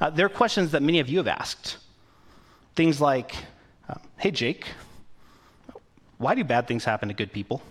Uh, 0.00 0.10
there 0.10 0.26
are 0.26 0.28
questions 0.28 0.72
that 0.72 0.82
many 0.82 0.98
of 0.98 1.08
you 1.08 1.18
have 1.18 1.28
asked. 1.28 1.76
Things 2.74 3.00
like, 3.00 3.36
uh, 3.88 3.94
hey, 4.16 4.32
Jake, 4.32 4.66
why 6.18 6.34
do 6.34 6.42
bad 6.42 6.66
things 6.66 6.84
happen 6.84 7.06
to 7.10 7.14
good 7.14 7.32
people? 7.32 7.62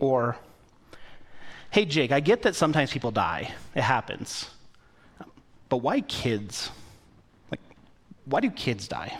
Or, 0.00 0.36
hey, 1.70 1.84
Jake, 1.84 2.10
I 2.10 2.18
get 2.18 2.42
that 2.42 2.56
sometimes 2.56 2.90
people 2.90 3.12
die, 3.12 3.52
it 3.76 3.82
happens. 3.82 4.50
But 5.68 5.76
why 5.76 6.00
kids? 6.00 6.70
Like, 7.52 7.60
why 8.24 8.40
do 8.40 8.50
kids 8.50 8.88
die? 8.88 9.16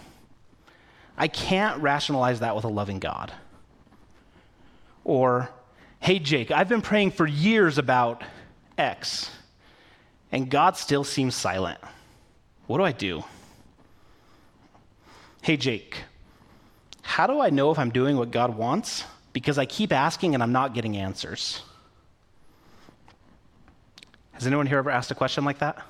I 1.16 1.28
can't 1.28 1.80
rationalize 1.80 2.40
that 2.40 2.56
with 2.56 2.64
a 2.64 2.68
loving 2.68 2.98
God. 2.98 3.32
Or, 5.04 5.50
hey, 6.00 6.18
Jake, 6.18 6.50
I've 6.50 6.68
been 6.68 6.82
praying 6.82 7.12
for 7.12 7.26
years 7.26 7.78
about 7.78 8.24
X, 8.76 9.30
and 10.32 10.50
God 10.50 10.76
still 10.76 11.04
seems 11.04 11.34
silent. 11.34 11.78
What 12.66 12.78
do 12.78 12.84
I 12.84 12.92
do? 12.92 13.22
Hey, 15.42 15.56
Jake, 15.56 16.04
how 17.02 17.26
do 17.26 17.40
I 17.40 17.50
know 17.50 17.70
if 17.70 17.78
I'm 17.78 17.90
doing 17.90 18.16
what 18.16 18.30
God 18.30 18.56
wants? 18.56 19.04
Because 19.34 19.58
I 19.58 19.66
keep 19.66 19.92
asking 19.92 20.34
and 20.34 20.42
I'm 20.42 20.52
not 20.52 20.74
getting 20.74 20.96
answers. 20.96 21.62
Has 24.32 24.46
anyone 24.46 24.66
here 24.66 24.78
ever 24.78 24.90
asked 24.90 25.10
a 25.10 25.14
question 25.14 25.44
like 25.44 25.58
that? 25.58 25.84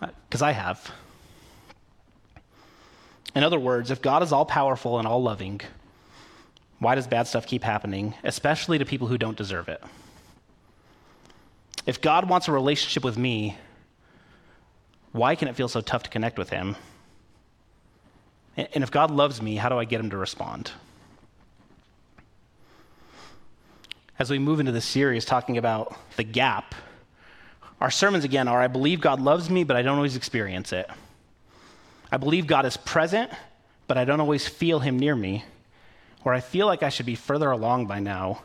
Because 0.00 0.42
uh, 0.42 0.46
I 0.46 0.52
have. 0.52 0.90
In 3.36 3.44
other 3.44 3.58
words, 3.58 3.90
if 3.90 4.00
God 4.00 4.22
is 4.22 4.32
all 4.32 4.46
powerful 4.46 4.98
and 4.98 5.06
all 5.06 5.22
loving, 5.22 5.60
why 6.78 6.94
does 6.94 7.06
bad 7.06 7.26
stuff 7.28 7.46
keep 7.46 7.62
happening, 7.62 8.14
especially 8.24 8.78
to 8.78 8.86
people 8.86 9.08
who 9.08 9.18
don't 9.18 9.36
deserve 9.36 9.68
it? 9.68 9.84
If 11.84 12.00
God 12.00 12.30
wants 12.30 12.48
a 12.48 12.52
relationship 12.52 13.04
with 13.04 13.18
me, 13.18 13.58
why 15.12 15.34
can 15.34 15.48
it 15.48 15.54
feel 15.54 15.68
so 15.68 15.82
tough 15.82 16.04
to 16.04 16.10
connect 16.10 16.38
with 16.38 16.48
Him? 16.48 16.76
And 18.56 18.82
if 18.82 18.90
God 18.90 19.10
loves 19.10 19.42
me, 19.42 19.56
how 19.56 19.68
do 19.68 19.78
I 19.78 19.84
get 19.84 20.00
Him 20.00 20.08
to 20.10 20.16
respond? 20.16 20.70
As 24.18 24.30
we 24.30 24.38
move 24.38 24.60
into 24.60 24.72
this 24.72 24.86
series 24.86 25.26
talking 25.26 25.58
about 25.58 25.94
the 26.16 26.24
gap, 26.24 26.74
our 27.82 27.90
sermons 27.90 28.24
again 28.24 28.48
are 28.48 28.62
I 28.62 28.68
believe 28.68 29.02
God 29.02 29.20
loves 29.20 29.50
me, 29.50 29.62
but 29.62 29.76
I 29.76 29.82
don't 29.82 29.96
always 29.96 30.16
experience 30.16 30.72
it. 30.72 30.88
I 32.16 32.18
believe 32.18 32.46
God 32.46 32.64
is 32.64 32.78
present, 32.78 33.30
but 33.86 33.98
I 33.98 34.06
don't 34.06 34.20
always 34.20 34.48
feel 34.48 34.78
Him 34.78 34.98
near 34.98 35.14
me 35.14 35.44
or 36.24 36.32
I 36.32 36.40
feel 36.40 36.64
like 36.64 36.82
I 36.82 36.88
should 36.88 37.04
be 37.04 37.14
further 37.14 37.50
along 37.50 37.88
by 37.88 38.00
now. 38.00 38.42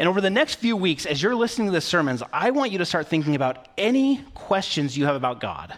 And 0.00 0.08
over 0.08 0.20
the 0.20 0.30
next 0.30 0.56
few 0.56 0.76
weeks, 0.76 1.06
as 1.06 1.22
you're 1.22 1.36
listening 1.36 1.68
to 1.68 1.72
the 1.72 1.80
sermons, 1.80 2.24
I 2.32 2.50
want 2.50 2.72
you 2.72 2.78
to 2.78 2.84
start 2.84 3.06
thinking 3.06 3.36
about 3.36 3.68
any 3.78 4.24
questions 4.34 4.98
you 4.98 5.04
have 5.04 5.14
about 5.14 5.38
God. 5.38 5.74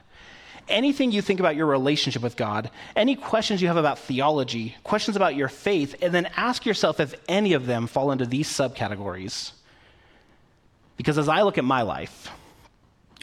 Anything 0.67 1.13
you 1.13 1.21
think 1.21 1.41
about 1.41 1.57
your 1.57 1.67
relationship 1.67 2.23
with 2.23 2.39
God, 2.39 2.71
any 2.97 3.17
questions 3.17 3.61
you 3.61 3.69
have 3.69 3.77
about 3.77 3.99
theology, 3.99 4.75
questions 4.83 5.15
about 5.15 5.35
your 5.35 5.49
faith, 5.49 5.97
and 6.01 6.15
then 6.15 6.25
ask 6.39 6.65
yourself 6.65 7.01
if 7.01 7.15
any 7.29 7.53
of 7.53 7.67
them 7.67 7.87
fall 7.87 8.13
into 8.13 8.25
these 8.25 8.49
subcategories. 8.49 9.53
Because 10.97 11.19
as 11.19 11.29
I 11.29 11.43
look 11.43 11.59
at 11.59 11.67
my 11.67 11.83
life, 11.83 12.31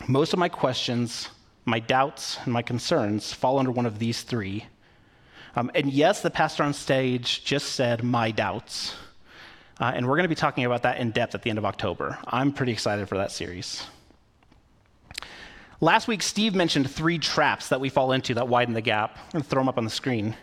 most 0.08 0.34
of 0.34 0.40
my 0.40 0.50
questions, 0.50 1.30
my 1.68 1.80
doubts, 1.80 2.40
and 2.44 2.52
my 2.52 2.64
concerns 2.64 3.32
fall 3.32 3.60
under 3.60 3.72
one 3.72 3.86
of 3.86 4.00
these 4.00 4.24
three 4.24 4.66
um, 5.58 5.72
and 5.74 5.92
yes, 5.92 6.22
the 6.22 6.30
pastor 6.30 6.62
on 6.62 6.72
stage 6.72 7.44
just 7.44 7.72
said 7.72 8.04
my 8.04 8.30
doubts. 8.30 8.96
Uh, 9.80 9.92
and 9.96 10.06
we're 10.06 10.16
going 10.16 10.24
to 10.24 10.30
be 10.30 10.36
talking 10.36 10.66
about 10.66 10.84
that 10.84 11.00
in 11.00 11.10
depth 11.10 11.34
at 11.34 11.42
the 11.42 11.50
end 11.50 11.58
of 11.58 11.66
October. 11.66 12.20
I'm 12.28 12.54
pretty 12.54 12.72
excited 12.72 13.10
for 13.10 13.18
that 13.18 13.32
series. 13.32 13.84
Last 15.82 16.08
week, 16.08 16.22
Steve 16.22 16.54
mentioned 16.54 16.92
three 16.92 17.18
traps 17.18 17.70
that 17.70 17.82
we 17.82 17.90
fall 17.90 18.12
into 18.12 18.36
that 18.36 18.48
widen 18.48 18.76
the 18.76 18.82
gap. 18.82 19.18
I'm 19.18 19.32
going 19.32 19.44
to 19.44 19.50
throw 19.50 19.62
them 19.62 19.68
up 19.68 19.80
on 19.80 19.84
the 19.84 19.90
screen. 19.90 20.36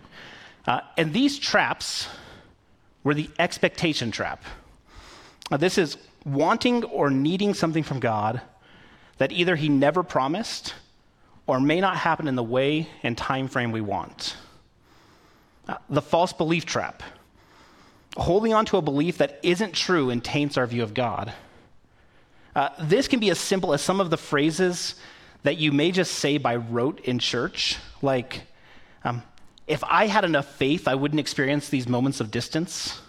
Uh, 0.67 0.81
and 0.97 1.13
these 1.13 1.39
traps 1.39 2.09
were 3.05 3.15
the 3.15 3.31
expectation 3.39 4.11
trap. 4.11 4.43
Now, 5.49 5.59
this 5.59 5.79
is 5.79 5.97
wanting 6.27 6.83
or 6.83 7.09
needing 7.09 7.55
something 7.55 7.85
from 7.85 8.01
God 8.01 8.41
that 9.19 9.31
either 9.31 9.55
He 9.55 9.69
never 9.69 10.03
promised 10.03 10.75
or 11.47 11.61
may 11.61 11.81
not 11.81 11.97
happen 11.97 12.29
in 12.29 12.37
the 12.37 12.43
way 12.43 12.89
and 13.03 13.17
time 13.17 13.49
frame 13.49 13.73
we 13.73 13.81
want 13.81 14.37
the 15.89 16.03
false 16.03 16.33
belief 16.33 16.67
trap, 16.67 17.03
holding 18.17 18.53
on 18.53 18.65
to 18.67 18.77
a 18.77 18.83
belief 18.83 19.19
that 19.19 19.41
isn't 19.43 19.73
true 19.73 20.11
and 20.11 20.23
taints 20.23 20.57
our 20.57 20.67
view 20.67 20.83
of 20.83 20.95
God. 20.95 21.33
Uh, 22.55 22.69
this 22.83 23.09
can 23.09 23.19
be 23.21 23.31
as 23.31 23.39
simple 23.39 23.73
as 23.73 23.83
some 23.83 24.01
of 24.01 24.11
the 24.11 24.17
phrases 24.17 24.95
that 25.43 25.59
you 25.59 25.73
may 25.73 25.91
just 25.91 26.13
say 26.13 26.39
by 26.39 26.57
rote 26.57 27.01
in 27.01 27.19
church, 27.19 27.79
like, 28.01 28.43
um, 29.03 29.23
if 29.67 29.83
I 29.85 30.07
had 30.07 30.25
enough 30.25 30.47
faith, 30.47 30.87
I 30.87 30.95
wouldn't 30.95 31.21
experience 31.21 31.69
these 31.69 31.89
moments 31.89 32.21
of 32.21 32.31
distance. 32.31 33.01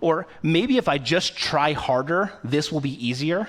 Or 0.00 0.26
maybe 0.42 0.78
if 0.78 0.88
I 0.88 0.98
just 0.98 1.36
try 1.36 1.72
harder, 1.72 2.32
this 2.44 2.70
will 2.70 2.80
be 2.80 3.06
easier. 3.06 3.48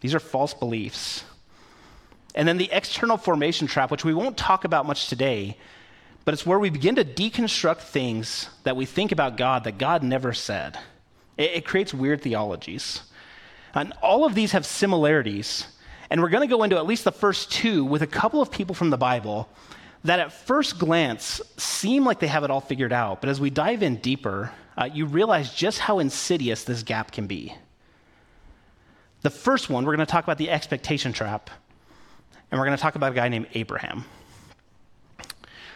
These 0.00 0.14
are 0.14 0.20
false 0.20 0.54
beliefs. 0.54 1.24
And 2.34 2.48
then 2.48 2.56
the 2.56 2.70
external 2.72 3.16
formation 3.16 3.66
trap, 3.66 3.90
which 3.90 4.04
we 4.04 4.14
won't 4.14 4.36
talk 4.36 4.64
about 4.64 4.86
much 4.86 5.08
today, 5.08 5.56
but 6.24 6.34
it's 6.34 6.46
where 6.46 6.58
we 6.58 6.70
begin 6.70 6.94
to 6.94 7.04
deconstruct 7.04 7.80
things 7.80 8.48
that 8.62 8.76
we 8.76 8.86
think 8.86 9.12
about 9.12 9.36
God 9.36 9.64
that 9.64 9.78
God 9.78 10.02
never 10.02 10.32
said. 10.32 10.78
It, 11.36 11.50
it 11.50 11.66
creates 11.66 11.92
weird 11.92 12.22
theologies. 12.22 13.02
And 13.74 13.92
all 14.02 14.24
of 14.24 14.34
these 14.34 14.52
have 14.52 14.66
similarities. 14.66 15.66
And 16.10 16.20
we're 16.20 16.28
going 16.28 16.46
to 16.46 16.54
go 16.54 16.62
into 16.62 16.76
at 16.76 16.86
least 16.86 17.04
the 17.04 17.12
first 17.12 17.50
two 17.50 17.84
with 17.84 18.02
a 18.02 18.06
couple 18.06 18.40
of 18.40 18.50
people 18.50 18.74
from 18.74 18.90
the 18.90 18.98
Bible 18.98 19.48
that 20.04 20.20
at 20.20 20.32
first 20.32 20.78
glance 20.78 21.40
seem 21.56 22.04
like 22.04 22.18
they 22.18 22.26
have 22.26 22.44
it 22.44 22.50
all 22.50 22.60
figured 22.60 22.92
out. 22.92 23.20
But 23.20 23.30
as 23.30 23.40
we 23.40 23.50
dive 23.50 23.82
in 23.82 23.96
deeper, 23.96 24.52
uh, 24.76 24.88
you 24.92 25.06
realize 25.06 25.54
just 25.54 25.78
how 25.78 25.98
insidious 25.98 26.64
this 26.64 26.82
gap 26.82 27.12
can 27.12 27.26
be. 27.26 27.54
The 29.22 29.30
first 29.30 29.70
one, 29.70 29.84
we're 29.84 29.94
going 29.94 30.06
to 30.06 30.10
talk 30.10 30.24
about 30.24 30.38
the 30.38 30.50
expectation 30.50 31.12
trap, 31.12 31.50
and 32.52 32.60
we're 32.60 32.66
going 32.66 32.76
to 32.76 32.82
talk 32.82 32.94
about 32.96 33.12
a 33.12 33.14
guy 33.14 33.28
named 33.28 33.48
Abraham. 33.54 34.04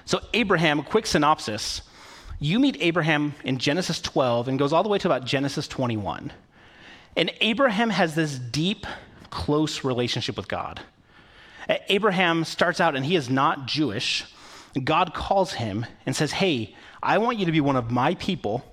So, 0.05 0.21
Abraham, 0.35 0.83
quick 0.83 1.07
synopsis. 1.07 1.81
You 2.39 2.61
meet 2.61 2.77
Abraham 2.81 3.35
in 3.45 3.57
Genesis 3.57 3.99
12 4.01 4.49
and 4.49 4.59
goes 4.59 4.75
all 4.75 4.83
the 4.83 4.91
way 4.91 4.99
to 4.99 5.09
about 5.09 5.25
Genesis 5.25 5.67
21. 5.67 6.33
And 7.17 7.33
Abraham 7.41 7.89
has 7.89 8.15
this 8.15 8.39
deep, 8.39 8.87
close 9.31 9.85
relationship 9.85 10.37
with 10.37 10.49
God. 10.49 10.83
Abraham 11.89 12.45
starts 12.45 12.79
out 12.79 12.95
and 12.95 13.07
he 13.07 13.17
is 13.17 13.31
not 13.31 13.67
Jewish. 13.67 14.25
God 14.85 15.15
calls 15.15 15.55
him 15.55 15.87
and 16.05 16.15
says, 16.15 16.31
Hey, 16.31 16.77
I 17.03 17.17
want 17.19 17.39
you 17.39 17.47
to 17.47 17.53
be 17.53 17.63
one 17.63 17.77
of 17.77 17.91
my 17.91 18.15
people, 18.17 18.71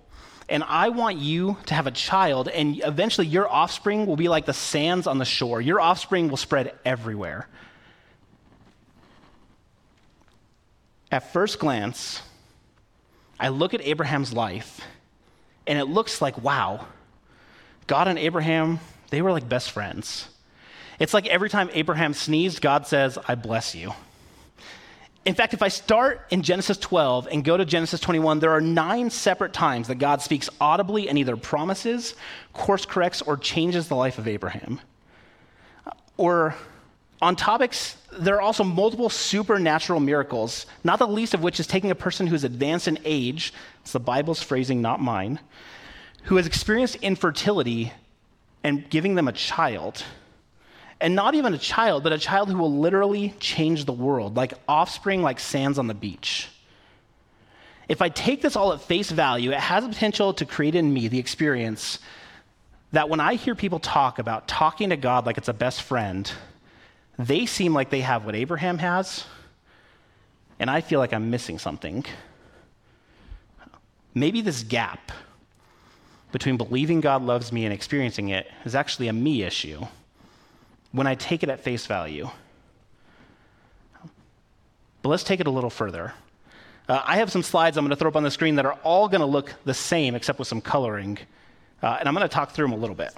and 0.50 0.62
I 0.66 0.90
want 0.90 1.20
you 1.20 1.56
to 1.68 1.74
have 1.74 1.88
a 1.88 1.92
child, 1.92 2.50
and 2.50 2.82
eventually 2.84 3.28
your 3.28 3.48
offspring 3.48 4.06
will 4.06 4.18
be 4.18 4.28
like 4.28 4.46
the 4.46 4.54
sands 4.54 5.08
on 5.08 5.20
the 5.20 5.26
shore. 5.26 5.62
Your 5.62 5.80
offspring 5.80 6.28
will 6.28 6.38
spread 6.38 6.78
everywhere. 6.84 7.48
At 11.14 11.32
first 11.32 11.60
glance, 11.60 12.24
I 13.40 13.50
look 13.50 13.76
at 13.76 13.82
Abraham's 13.82 14.34
life 14.34 14.82
and 15.68 15.78
it 15.78 15.86
looks 15.86 16.24
like, 16.24 16.42
wow, 16.42 16.88
God 17.86 18.08
and 18.08 18.18
Abraham, 18.18 18.80
they 19.12 19.22
were 19.22 19.32
like 19.32 19.48
best 19.48 19.70
friends. 19.70 20.28
It's 20.98 21.14
like 21.14 21.28
every 21.28 21.52
time 21.52 21.70
Abraham 21.74 22.16
sneezed, 22.16 22.64
God 22.64 22.88
says, 22.88 23.20
I 23.28 23.36
bless 23.36 23.76
you. 23.76 23.94
In 25.24 25.36
fact, 25.36 25.54
if 25.54 25.62
I 25.62 25.68
start 25.68 26.26
in 26.32 26.42
Genesis 26.42 26.80
12 26.80 27.28
and 27.32 27.44
go 27.44 27.58
to 27.58 27.64
Genesis 27.64 28.00
21, 28.00 28.40
there 28.40 28.50
are 28.50 28.60
nine 28.60 29.12
separate 29.12 29.54
times 29.54 29.90
that 29.90 30.00
God 30.00 30.20
speaks 30.20 30.50
audibly 30.60 31.10
and 31.10 31.20
either 31.20 31.38
promises, 31.38 32.16
course 32.54 32.88
corrects, 32.88 33.22
or 33.22 33.38
changes 33.38 33.88
the 33.88 33.96
life 33.96 34.18
of 34.18 34.28
Abraham. 34.28 34.82
Or 36.18 36.56
on 37.24 37.36
topics, 37.36 37.96
there 38.12 38.36
are 38.36 38.42
also 38.42 38.64
multiple 38.64 39.10
supernatural 39.10 40.00
miracles, 40.00 40.66
not 40.84 41.00
the 41.00 41.08
least 41.08 41.34
of 41.34 41.42
which 41.42 41.60
is 41.60 41.66
taking 41.66 41.90
a 41.90 41.96
person 41.96 42.28
who's 42.28 42.44
advanced 42.44 42.88
in 42.88 43.00
age, 43.06 43.54
it's 43.82 43.94
the 43.94 44.00
Bible's 44.00 44.44
phrasing, 44.44 44.82
not 44.82 45.02
mine, 45.02 45.40
who 46.24 46.36
has 46.36 46.46
experienced 46.46 46.96
infertility 46.98 47.92
and 48.64 48.90
giving 48.90 49.16
them 49.16 49.28
a 49.28 49.32
child. 49.32 50.04
And 51.02 51.16
not 51.16 51.36
even 51.36 51.54
a 51.54 51.58
child, 51.58 52.04
but 52.04 52.14
a 52.14 52.18
child 52.18 52.50
who 52.50 52.58
will 52.58 52.78
literally 52.78 53.34
change 53.40 53.86
the 53.86 53.94
world, 53.94 54.38
like 54.38 54.54
offspring, 54.68 55.22
like 55.22 55.40
sands 55.40 55.80
on 55.80 55.88
the 55.88 55.94
beach. 55.94 56.50
If 57.90 58.02
I 58.02 58.10
take 58.10 58.42
this 58.42 58.56
all 58.56 58.74
at 58.74 58.82
face 58.82 59.12
value, 59.12 59.52
it 59.52 59.60
has 59.60 59.84
the 59.84 59.90
potential 59.90 60.34
to 60.36 60.46
create 60.46 60.76
in 60.76 60.94
me 60.94 61.08
the 61.08 61.20
experience 61.20 62.00
that 62.94 63.10
when 63.10 63.20
I 63.20 63.36
hear 63.36 63.56
people 63.56 63.80
talk 63.80 64.20
about 64.20 64.48
talking 64.48 64.92
to 64.92 64.98
God 64.98 65.26
like 65.26 65.38
it's 65.38 65.50
a 65.50 65.54
best 65.54 65.82
friend, 65.82 66.32
they 67.18 67.46
seem 67.46 67.74
like 67.74 67.90
they 67.90 68.02
have 68.02 68.26
what 68.26 68.36
Abraham 68.36 68.78
has, 68.80 69.26
and 70.60 70.70
I 70.70 70.82
feel 70.82 71.00
like 71.00 71.14
I'm 71.14 71.30
missing 71.30 71.60
something. 71.60 72.06
Maybe 74.14 74.42
this 74.42 74.64
gap 74.64 75.12
between 76.32 76.58
believing 76.58 77.02
God 77.02 77.22
loves 77.22 77.52
me 77.52 77.66
and 77.66 77.74
experiencing 77.74 78.30
it 78.30 78.50
is 78.66 78.76
actually 78.76 79.08
a 79.08 79.14
me 79.14 79.44
issue 79.44 79.86
when 80.92 81.08
I 81.08 81.16
take 81.16 81.44
it 81.44 81.50
at 81.50 81.60
face 81.60 81.86
value. 81.86 82.30
But 85.02 85.10
let's 85.10 85.24
take 85.24 85.40
it 85.40 85.48
a 85.48 85.52
little 85.52 85.70
further. 85.70 86.14
Uh, 86.88 87.02
I 87.06 87.18
have 87.18 87.32
some 87.32 87.44
slides 87.44 87.78
I'm 87.78 87.86
going 87.86 87.92
to 87.92 87.96
throw 87.96 88.10
up 88.10 88.16
on 88.16 88.24
the 88.24 88.32
screen 88.32 88.56
that 88.56 88.66
are 88.66 88.74
all 88.84 89.08
going 89.08 89.22
to 89.22 89.28
look 89.28 89.54
the 89.64 89.74
same 89.74 90.16
except 90.16 90.40
with 90.40 90.48
some 90.48 90.62
coloring. 90.62 91.18
Uh, 91.82 91.98
and 92.00 92.08
I'm 92.08 92.16
going 92.16 92.28
to 92.28 92.34
talk 92.34 92.52
through 92.52 92.68
them 92.68 92.74
a 92.74 92.78
little 92.78 92.96
bit. 92.96 93.14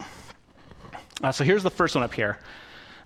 Uh, 1.24 1.32
so 1.32 1.44
here's 1.44 1.64
the 1.64 1.72
first 1.72 1.96
one 1.96 2.04
up 2.04 2.14
here. 2.14 2.40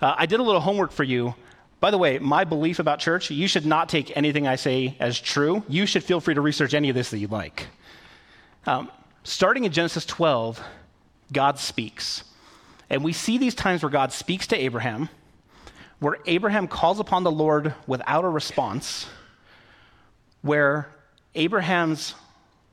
Uh, 0.01 0.15
I 0.17 0.25
did 0.25 0.39
a 0.39 0.43
little 0.43 0.61
homework 0.61 0.91
for 0.91 1.03
you. 1.03 1.35
By 1.79 1.91
the 1.91 1.97
way, 1.97 2.19
my 2.19 2.43
belief 2.43 2.79
about 2.79 2.99
church, 2.99 3.31
you 3.31 3.47
should 3.47 3.65
not 3.65 3.89
take 3.89 4.15
anything 4.15 4.47
I 4.47 4.55
say 4.55 4.95
as 4.99 5.19
true. 5.19 5.63
You 5.67 5.85
should 5.85 6.03
feel 6.03 6.19
free 6.19 6.33
to 6.33 6.41
research 6.41 6.73
any 6.73 6.89
of 6.89 6.95
this 6.95 7.09
that 7.11 7.19
you'd 7.19 7.31
like. 7.31 7.67
Um, 8.65 8.91
starting 9.23 9.63
in 9.63 9.71
Genesis 9.71 10.05
12, 10.05 10.61
God 11.31 11.59
speaks. 11.59 12.23
And 12.89 13.03
we 13.03 13.13
see 13.13 13.37
these 13.37 13.55
times 13.55 13.83
where 13.83 13.89
God 13.89 14.11
speaks 14.11 14.47
to 14.47 14.57
Abraham, 14.57 15.09
where 15.99 16.17
Abraham 16.25 16.67
calls 16.67 16.99
upon 16.99 17.23
the 17.23 17.31
Lord 17.31 17.73
without 17.87 18.25
a 18.25 18.29
response, 18.29 19.05
where 20.41 20.89
Abraham's 21.35 22.15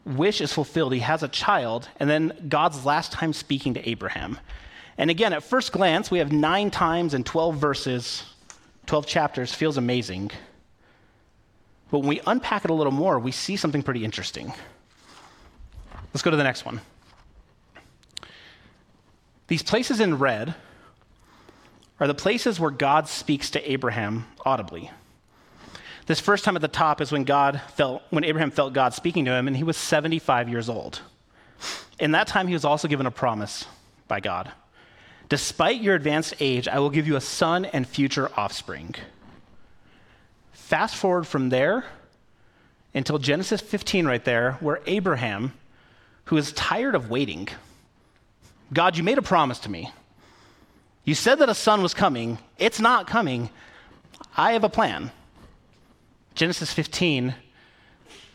wish 0.05 0.41
is 0.41 0.53
fulfilled. 0.53 0.93
He 0.93 1.01
has 1.01 1.23
a 1.23 1.29
child, 1.29 1.89
and 1.99 2.09
then 2.09 2.47
God's 2.49 2.85
last 2.85 3.13
time 3.13 3.33
speaking 3.33 3.75
to 3.75 3.89
Abraham. 3.89 4.39
And 4.99 5.11
again, 5.11 5.33
at 5.33 5.43
first 5.43 5.73
glance, 5.73 6.11
we 6.11 6.19
have 6.19 6.33
nine 6.33 6.71
times 6.71 7.15
and 7.15 7.25
12 7.25 7.57
verses, 7.57 8.25
12 8.87 9.07
chapters, 9.07 9.53
feels 9.53 9.77
amazing. 9.77 10.31
But 11.91 12.01
when 12.01 12.09
we 12.09 12.21
unpack 12.27 12.65
it 12.65 12.71
a 12.71 12.75
little 12.75 12.93
more, 12.93 13.19
we 13.19 13.31
see 13.31 13.57
something 13.57 13.83
pretty 13.83 14.05
interesting. 14.05 14.53
Let's 16.13 16.23
go 16.23 16.31
to 16.31 16.37
the 16.37 16.45
next 16.45 16.65
one. 16.65 16.81
These 19.49 19.63
places 19.63 20.01
in 20.01 20.19
red 20.19 20.55
are 22.01 22.07
the 22.07 22.15
places 22.15 22.59
where 22.59 22.71
God 22.71 23.09
speaks 23.09 23.51
to 23.51 23.71
Abraham 23.71 24.27
audibly. 24.45 24.91
This 26.07 26.21
first 26.21 26.45
time 26.45 26.57
at 26.57 26.63
the 26.63 26.69
top 26.69 27.01
is 27.01 27.11
when 27.11 27.25
God 27.25 27.61
felt 27.75 28.03
when 28.11 28.25
Abraham 28.25 28.51
felt 28.51 28.73
God 28.73 28.95
speaking 28.95 29.25
to 29.25 29.33
him 29.33 29.49
and 29.49 29.57
he 29.57 29.65
was 29.65 29.77
75 29.77 30.49
years 30.49 30.69
old. 30.69 31.01
In 31.99 32.13
that 32.13 32.27
time 32.29 32.47
he 32.47 32.55
was 32.55 32.65
also 32.65 32.87
given 32.87 33.07
a 33.07 33.11
promise 33.11 33.67
by 34.07 34.21
God. 34.21 34.53
Despite 35.29 35.81
your 35.81 35.95
advanced 35.95 36.35
age, 36.41 36.69
I 36.69 36.79
will 36.79 36.91
give 36.91 37.07
you 37.07 37.17
a 37.17 37.21
son 37.21 37.65
and 37.65 37.87
future 37.87 38.31
offspring. 38.37 38.95
Fast 40.53 40.97
forward 40.97 41.27
from 41.27 41.49
there 41.49 41.85
until 42.95 43.19
Genesis 43.19 43.61
15 43.61 44.07
right 44.07 44.25
there 44.25 44.53
where 44.61 44.81
Abraham 44.87 45.53
who 46.27 46.37
is 46.37 46.53
tired 46.53 46.95
of 46.95 47.11
waiting. 47.11 47.49
God, 48.73 48.97
you 48.97 49.03
made 49.03 49.19
a 49.19 49.23
promise 49.23 49.61
to 49.61 49.71
me. 49.71 49.91
You 51.05 51.15
said 51.15 51.39
that 51.39 51.49
a 51.49 51.55
son 51.55 51.83
was 51.83 51.95
coming. 51.95 52.39
It's 52.59 52.81
not 52.81 53.07
coming. 53.07 53.49
I 54.37 54.53
have 54.53 54.65
a 54.65 54.69
plan. 54.69 55.13
Genesis 56.35 56.73
15, 56.73 57.35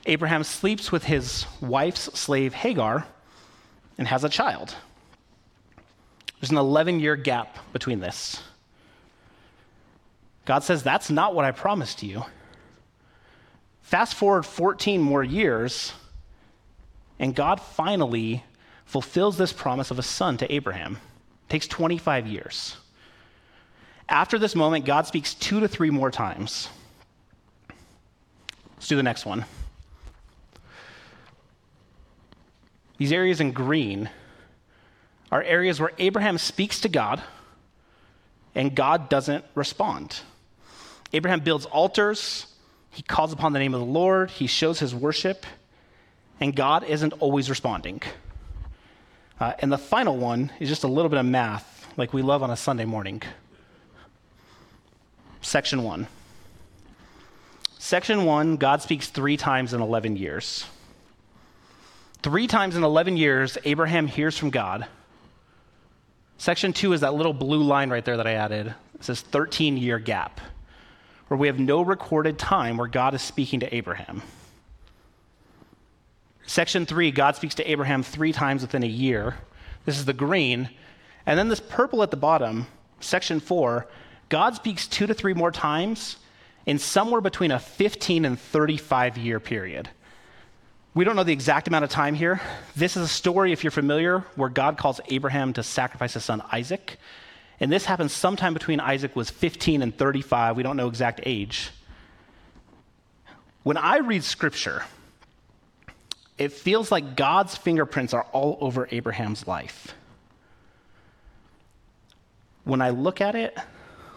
Abraham 0.05 0.43
sleeps 0.43 0.91
with 0.91 1.03
his 1.03 1.45
wife's 1.60 2.17
slave 2.17 2.53
Hagar 2.53 3.05
and 3.98 4.07
has 4.07 4.24
a 4.24 4.29
child. 4.29 4.75
There's 6.41 6.50
an 6.50 6.57
11 6.57 7.00
year 7.00 7.15
gap 7.15 7.57
between 7.71 8.00
this. 8.00 8.41
God 10.45 10.63
says, 10.63 10.81
That's 10.81 11.12
not 11.12 11.36
what 11.36 11.45
I 11.45 11.51
promised 11.51 12.01
you. 12.01 12.25
Fast 13.83 14.15
forward 14.15 14.43
14 14.43 15.01
more 15.01 15.24
years, 15.24 15.93
and 17.19 17.36
God 17.36 17.62
finally 17.62 18.43
fulfills 18.86 19.38
this 19.38 19.53
promise 19.53 19.91
of 19.91 20.00
a 20.00 20.03
son 20.03 20.38
to 20.38 20.51
Abraham. 20.51 20.98
It 21.48 21.50
takes 21.50 21.67
25 21.67 22.25
years. 22.25 22.75
After 24.10 24.39
this 24.39 24.55
moment, 24.55 24.86
God 24.86 25.05
speaks 25.05 25.36
two 25.36 25.60
to 25.60 25.67
three 25.67 25.91
more 25.91 26.10
times. 26.10 26.69
Let's 28.75 28.88
do 28.88 28.95
the 28.95 29.03
next 29.03 29.25
one. 29.25 29.45
These 32.98 33.12
areas 33.12 33.39
in 33.39 33.51
green 33.51 34.10
are 35.31 35.41
areas 35.43 35.79
where 35.79 35.91
Abraham 35.97 36.38
speaks 36.38 36.81
to 36.81 36.89
God 36.89 37.21
and 38.53 38.75
God 38.75 39.09
doesn't 39.09 39.45
respond. 39.55 40.19
Abraham 41.13 41.39
builds 41.39 41.65
altars, 41.65 42.47
he 42.89 43.01
calls 43.01 43.31
upon 43.31 43.53
the 43.53 43.59
name 43.59 43.73
of 43.73 43.79
the 43.79 43.85
Lord, 43.85 44.29
he 44.29 44.47
shows 44.47 44.79
his 44.79 44.93
worship, 44.93 45.45
and 46.39 46.55
God 46.55 46.83
isn't 46.83 47.13
always 47.13 47.50
responding. 47.50 48.01
Uh, 49.39 49.53
and 49.59 49.71
the 49.71 49.77
final 49.77 50.17
one 50.17 50.51
is 50.59 50.69
just 50.69 50.83
a 50.83 50.88
little 50.88 51.09
bit 51.09 51.19
of 51.19 51.25
math, 51.25 51.88
like 51.97 52.13
we 52.13 52.21
love 52.21 52.43
on 52.43 52.51
a 52.51 52.57
Sunday 52.57 52.85
morning. 52.85 53.21
Section 55.41 55.83
one. 55.83 56.07
Section 57.79 58.25
one, 58.25 58.57
God 58.57 58.81
speaks 58.81 59.07
three 59.07 59.38
times 59.38 59.73
in 59.73 59.81
11 59.81 60.15
years. 60.15 60.65
Three 62.21 62.45
times 62.45 62.75
in 62.75 62.83
11 62.83 63.17
years, 63.17 63.57
Abraham 63.65 64.05
hears 64.05 64.38
from 64.38 64.51
God. 64.51 64.85
Section 66.41 66.74
two 66.74 66.91
is 66.93 67.01
that 67.01 67.13
little 67.13 67.36
blue 67.36 67.62
line 67.62 67.91
right 67.91 68.03
there 68.03 68.17
that 68.17 68.25
I 68.25 68.33
added. 68.33 68.74
It 68.95 69.03
says 69.03 69.21
13 69.21 69.77
year 69.77 70.00
gap, 70.00 70.41
where 71.27 71.38
we 71.38 71.45
have 71.45 71.60
no 71.60 71.83
recorded 71.83 72.39
time 72.39 72.77
where 72.77 72.87
God 72.87 73.13
is 73.13 73.22
speaking 73.22 73.59
to 73.59 73.75
Abraham. 73.75 74.24
Section 76.48 76.87
three, 76.87 77.11
God 77.11 77.35
speaks 77.35 77.53
to 77.53 77.72
Abraham 77.72 78.01
three 78.01 78.33
times 78.33 78.63
within 78.63 78.81
a 78.81 78.87
year. 78.87 79.35
This 79.85 80.00
is 80.00 80.05
the 80.05 80.13
green. 80.13 80.72
And 81.27 81.37
then 81.37 81.48
this 81.48 81.59
purple 81.59 82.01
at 82.01 82.09
the 82.09 82.18
bottom, 82.18 82.65
section 83.00 83.39
four, 83.39 83.85
God 84.29 84.55
speaks 84.55 84.87
two 84.87 85.05
to 85.05 85.13
three 85.13 85.35
more 85.35 85.51
times 85.51 86.18
in 86.65 86.79
somewhere 86.79 87.22
between 87.22 87.51
a 87.51 87.59
15 87.59 88.25
and 88.25 88.39
35 88.39 89.15
year 89.20 89.39
period. 89.39 89.92
We 90.93 91.05
don't 91.05 91.15
know 91.15 91.23
the 91.23 91.31
exact 91.31 91.69
amount 91.69 91.85
of 91.85 91.89
time 91.89 92.15
here. 92.15 92.41
This 92.75 92.97
is 92.97 93.03
a 93.03 93.07
story, 93.07 93.53
if 93.53 93.63
you're 93.63 93.71
familiar, 93.71 94.19
where 94.35 94.49
God 94.49 94.77
calls 94.77 94.99
Abraham 95.07 95.53
to 95.53 95.63
sacrifice 95.63 96.15
his 96.15 96.25
son 96.25 96.41
Isaac. 96.51 96.97
And 97.61 97.71
this 97.71 97.85
happens 97.85 98.11
sometime 98.11 98.53
between 98.53 98.81
Isaac 98.81 99.15
was 99.15 99.29
15 99.29 99.81
and 99.83 99.97
35. 99.97 100.57
We 100.57 100.63
don't 100.63 100.75
know 100.75 100.89
exact 100.89 101.21
age. 101.25 101.71
When 103.63 103.77
I 103.77 103.99
read 103.99 104.25
scripture, 104.25 104.83
it 106.37 106.51
feels 106.51 106.91
like 106.91 107.15
God's 107.15 107.55
fingerprints 107.55 108.13
are 108.13 108.23
all 108.33 108.57
over 108.59 108.87
Abraham's 108.91 109.47
life. 109.47 109.93
When 112.65 112.81
I 112.81 112.89
look 112.89 113.21
at 113.21 113.35
it 113.35 113.57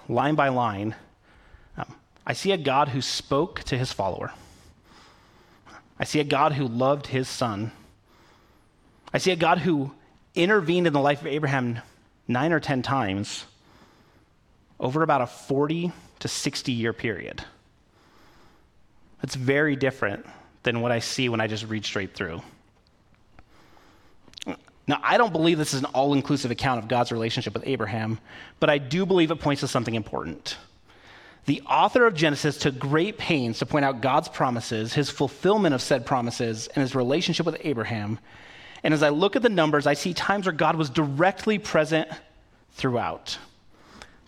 line 0.09 0.35
by 0.35 0.49
line, 0.49 0.97
um, 1.77 1.95
I 2.27 2.33
see 2.33 2.51
a 2.51 2.57
God 2.57 2.89
who 2.89 3.01
spoke 3.01 3.63
to 3.65 3.79
his 3.79 3.93
follower. 3.93 4.33
I 5.99 6.05
see 6.05 6.21
a 6.21 6.25
God 6.25 6.53
who 6.53 6.67
loved 6.67 7.07
his 7.07 7.29
son. 7.29 7.73
I 9.13 9.19
see 9.19 9.31
a 9.31 9.37
God 9.37 9.59
who 9.59 9.93
intervened 10.35 10.87
in 10.87 10.93
the 10.93 11.01
life 11.01 11.21
of 11.21 11.27
Abraham 11.27 11.79
nine 12.27 12.53
or 12.53 12.61
10 12.61 12.83
times 12.83 13.45
over 14.81 15.03
about 15.03 15.21
a 15.21 15.27
40 15.27 15.93
to 16.21 16.29
60 16.29 16.73
year 16.73 16.93
period. 16.93 17.45
It's 19.23 19.35
very 19.35 19.77
different 19.77 20.27
than 20.65 20.81
what 20.81 20.93
I 20.93 20.99
see 20.99 21.29
when 21.29 21.41
I 21.41 21.47
just 21.47 21.67
read 21.69 21.85
straight 21.85 22.15
through. 22.15 22.43
Now, 24.87 25.01
I 25.03 25.17
don't 25.17 25.33
believe 25.33 25.57
this 25.57 25.73
is 25.73 25.81
an 25.81 25.87
all 25.87 26.13
inclusive 26.13 26.51
account 26.51 26.79
of 26.79 26.89
God's 26.89 27.11
relationship 27.11 27.55
with 27.55 27.67
Abraham, 27.67 28.19
but 28.61 28.69
I 28.69 28.77
do 28.77 29.07
believe 29.07 29.31
it 29.31 29.37
points 29.37 29.61
to 29.61 29.69
something 29.69 29.95
important. 29.95 30.59
The 31.47 31.61
author 31.63 32.07
of 32.07 32.15
Genesis 32.15 32.59
took 32.59 32.79
great 32.79 33.19
pains 33.19 33.59
to 33.59 33.67
point 33.67 33.85
out 33.85 34.01
God's 34.01 34.29
promises, 34.29 34.95
his 34.95 35.11
fulfillment 35.11 35.75
of 35.75 35.83
said 35.83 36.07
promises, 36.07 36.69
and 36.69 36.81
his 36.81 36.95
relationship 36.95 37.45
with 37.45 37.59
Abraham. 37.61 38.19
And 38.83 38.95
as 38.95 39.03
I 39.03 39.11
look 39.11 39.37
at 39.37 39.43
the 39.43 39.51
numbers, 39.51 39.87
I 39.87 39.95
see 39.95 40.15
times 40.15 40.47
where 40.47 40.55
God 40.55 40.77
was 40.77 40.89
directly 40.89 41.59
present 41.59 42.09
throughout. 42.73 43.39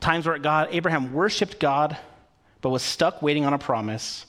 Times 0.00 0.26
where 0.26 0.38
God, 0.38 0.68
Abraham 0.72 1.14
worshiped 1.14 1.58
God, 1.58 1.96
but 2.60 2.70
was 2.70 2.82
stuck 2.82 3.22
waiting 3.22 3.46
on 3.46 3.54
a 3.54 3.58
promise. 3.58 4.26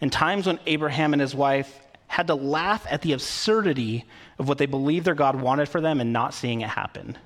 And 0.00 0.10
times 0.10 0.46
when 0.46 0.58
Abraham 0.66 1.12
and 1.12 1.20
his 1.20 1.34
wife 1.34 1.78
had 2.06 2.26
to 2.26 2.34
laugh 2.34 2.86
at 2.90 3.02
the 3.02 3.12
absurdity 3.12 4.06
of 4.38 4.48
what 4.48 4.58
they 4.58 4.66
believed 4.66 5.04
their 5.04 5.14
God 5.14 5.36
wanted 5.36 5.68
for 5.68 5.80
them 5.80 6.00
and 6.00 6.12
not 6.12 6.34
seeing 6.34 6.62
it 6.62 6.68
happen. 6.68 7.16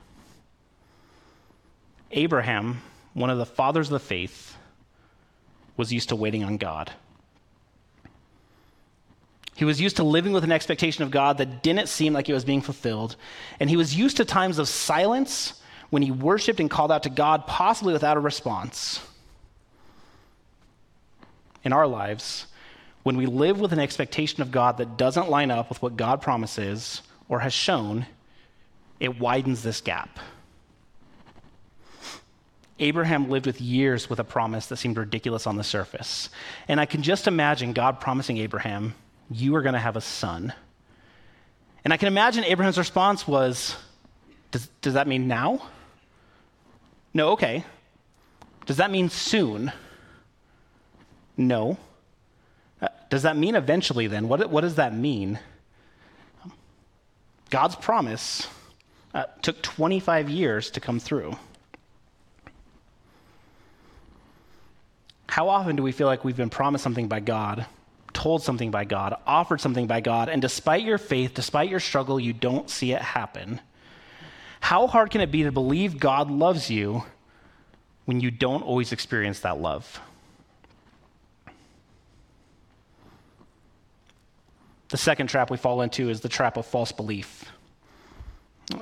Abraham, 2.11 2.83
one 3.15 3.31
of 3.31 3.39
the 3.39 3.47
fathers 3.47 3.89
of 3.89 3.93
the 3.93 4.01
faith, 4.01 4.57
was 5.77 5.93
used 5.93 6.09
to 6.11 6.17
waiting 6.17 6.45
on 6.45 6.57
God. 6.57 6.93
He 9.57 9.65
was 9.65 9.81
used 9.81 9.97
to 9.97 10.05
living 10.05 10.33
with 10.33 10.45
an 10.45 10.53
expectation 10.53 11.05
of 11.05 11.11
God 11.11 11.39
that 11.39 11.63
didn't 11.63 11.89
seem 11.89 12.13
like 12.13 12.29
it 12.29 12.35
was 12.35 12.45
being 12.45 12.61
fulfilled. 12.61 13.17
And 13.61 13.71
he 13.71 13.77
was 13.77 13.95
used 13.95 14.17
to 14.17 14.25
times 14.25 14.59
of 14.59 14.69
silence 14.69 15.61
when 15.91 16.03
he 16.03 16.11
worshiped 16.11 16.59
and 16.59 16.71
called 16.71 16.91
out 16.91 17.05
to 17.05 17.11
God, 17.11 17.47
possibly 17.47 17.93
without 17.93 18.17
a 18.17 18.21
response. 18.21 19.01
In 21.63 21.73
our 21.73 21.87
lives, 21.87 22.47
when 23.05 23.17
we 23.17 23.27
live 23.27 23.61
with 23.61 23.73
an 23.73 23.79
expectation 23.79 24.43
of 24.43 24.51
God 24.51 24.79
that 24.79 24.97
doesn't 24.97 25.31
line 25.31 25.51
up 25.51 25.69
with 25.69 25.81
what 25.83 25.97
God 25.97 26.21
promises 26.21 27.03
or 27.29 27.41
has 27.41 27.53
shown, 27.53 28.07
it 28.99 29.21
widens 29.21 29.63
this 29.63 29.81
gap. 29.81 30.19
Abraham 32.79 33.31
lived 33.31 33.47
with 33.47 33.61
years 33.61 34.11
with 34.11 34.19
a 34.19 34.25
promise 34.25 34.67
that 34.67 34.77
seemed 34.77 34.97
ridiculous 34.97 35.47
on 35.47 35.57
the 35.57 35.65
surface. 35.65 36.29
And 36.67 36.81
I 36.81 36.87
can 36.87 37.03
just 37.03 37.29
imagine 37.29 37.73
God 37.73 38.01
promising 38.01 38.39
Abraham, 38.39 38.95
You 39.31 39.55
are 39.57 39.63
going 39.63 39.75
to 39.75 39.81
have 39.81 39.97
a 39.97 40.01
son. 40.01 40.53
And 41.85 41.93
I 41.93 41.97
can 41.97 42.09
imagine 42.09 42.45
Abraham's 42.45 42.79
response 42.79 43.29
was, 43.29 43.77
Does, 44.51 44.69
does 44.81 44.95
that 44.95 45.07
mean 45.07 45.29
now? 45.29 45.63
No, 47.13 47.31
okay. 47.31 47.65
Does 48.67 48.79
that 48.79 48.91
mean 48.91 49.09
soon? 49.09 49.71
No. 51.37 51.79
Uh, 52.81 52.89
does 53.09 53.23
that 53.23 53.37
mean 53.37 53.55
eventually 53.55 54.09
then? 54.09 54.29
What, 54.29 54.51
what 54.51 54.63
does 54.63 54.77
that 54.77 54.95
mean? 54.95 55.39
God's 57.51 57.77
promise 57.77 58.49
uh, 59.15 59.25
took 59.43 59.63
25 59.63 60.29
years 60.29 60.71
to 60.73 60.81
come 60.81 60.99
through. 60.99 61.37
How 65.35 65.49
often 65.49 65.75
do 65.75 65.83
we 65.83 65.91
feel 65.91 66.07
like 66.07 66.23
we've 66.23 66.37
been 66.37 66.49
promised 66.49 66.85
something 66.85 67.09
by 67.09 67.19
God, 67.19 67.67
told 68.13 68.45
something 68.45 68.71
by 68.71 68.85
God, 68.85 69.17
offered 69.27 69.61
something 69.61 69.89
by 69.89 70.01
God, 70.01 70.29
and 70.29 70.41
despite 70.41 70.85
your 70.85 70.97
faith, 70.97 71.35
despite 71.35 71.69
your 71.69 71.81
struggle, 71.81 72.21
you 72.21 72.33
don't 72.33 72.71
see 72.71 72.93
it 72.93 73.03
happen? 73.03 73.61
How 74.61 74.87
hard 74.87 75.11
can 75.11 75.21
it 75.21 75.33
be 75.33 75.43
to 75.43 75.51
believe 75.51 75.99
God 75.99 76.31
loves 76.31 76.71
you 76.71 77.03
when 78.05 78.21
you 78.21 78.31
don't 78.31 78.63
always 78.63 78.93
experience 78.93 79.41
that 79.41 79.59
love? 79.59 79.99
The 84.91 84.99
second 84.99 85.27
trap 85.27 85.51
we 85.51 85.57
fall 85.57 85.83
into 85.83 86.11
is 86.11 86.21
the 86.21 86.29
trap 86.29 86.57
of 86.57 86.65
false 86.65 86.93
belief. 86.93 87.45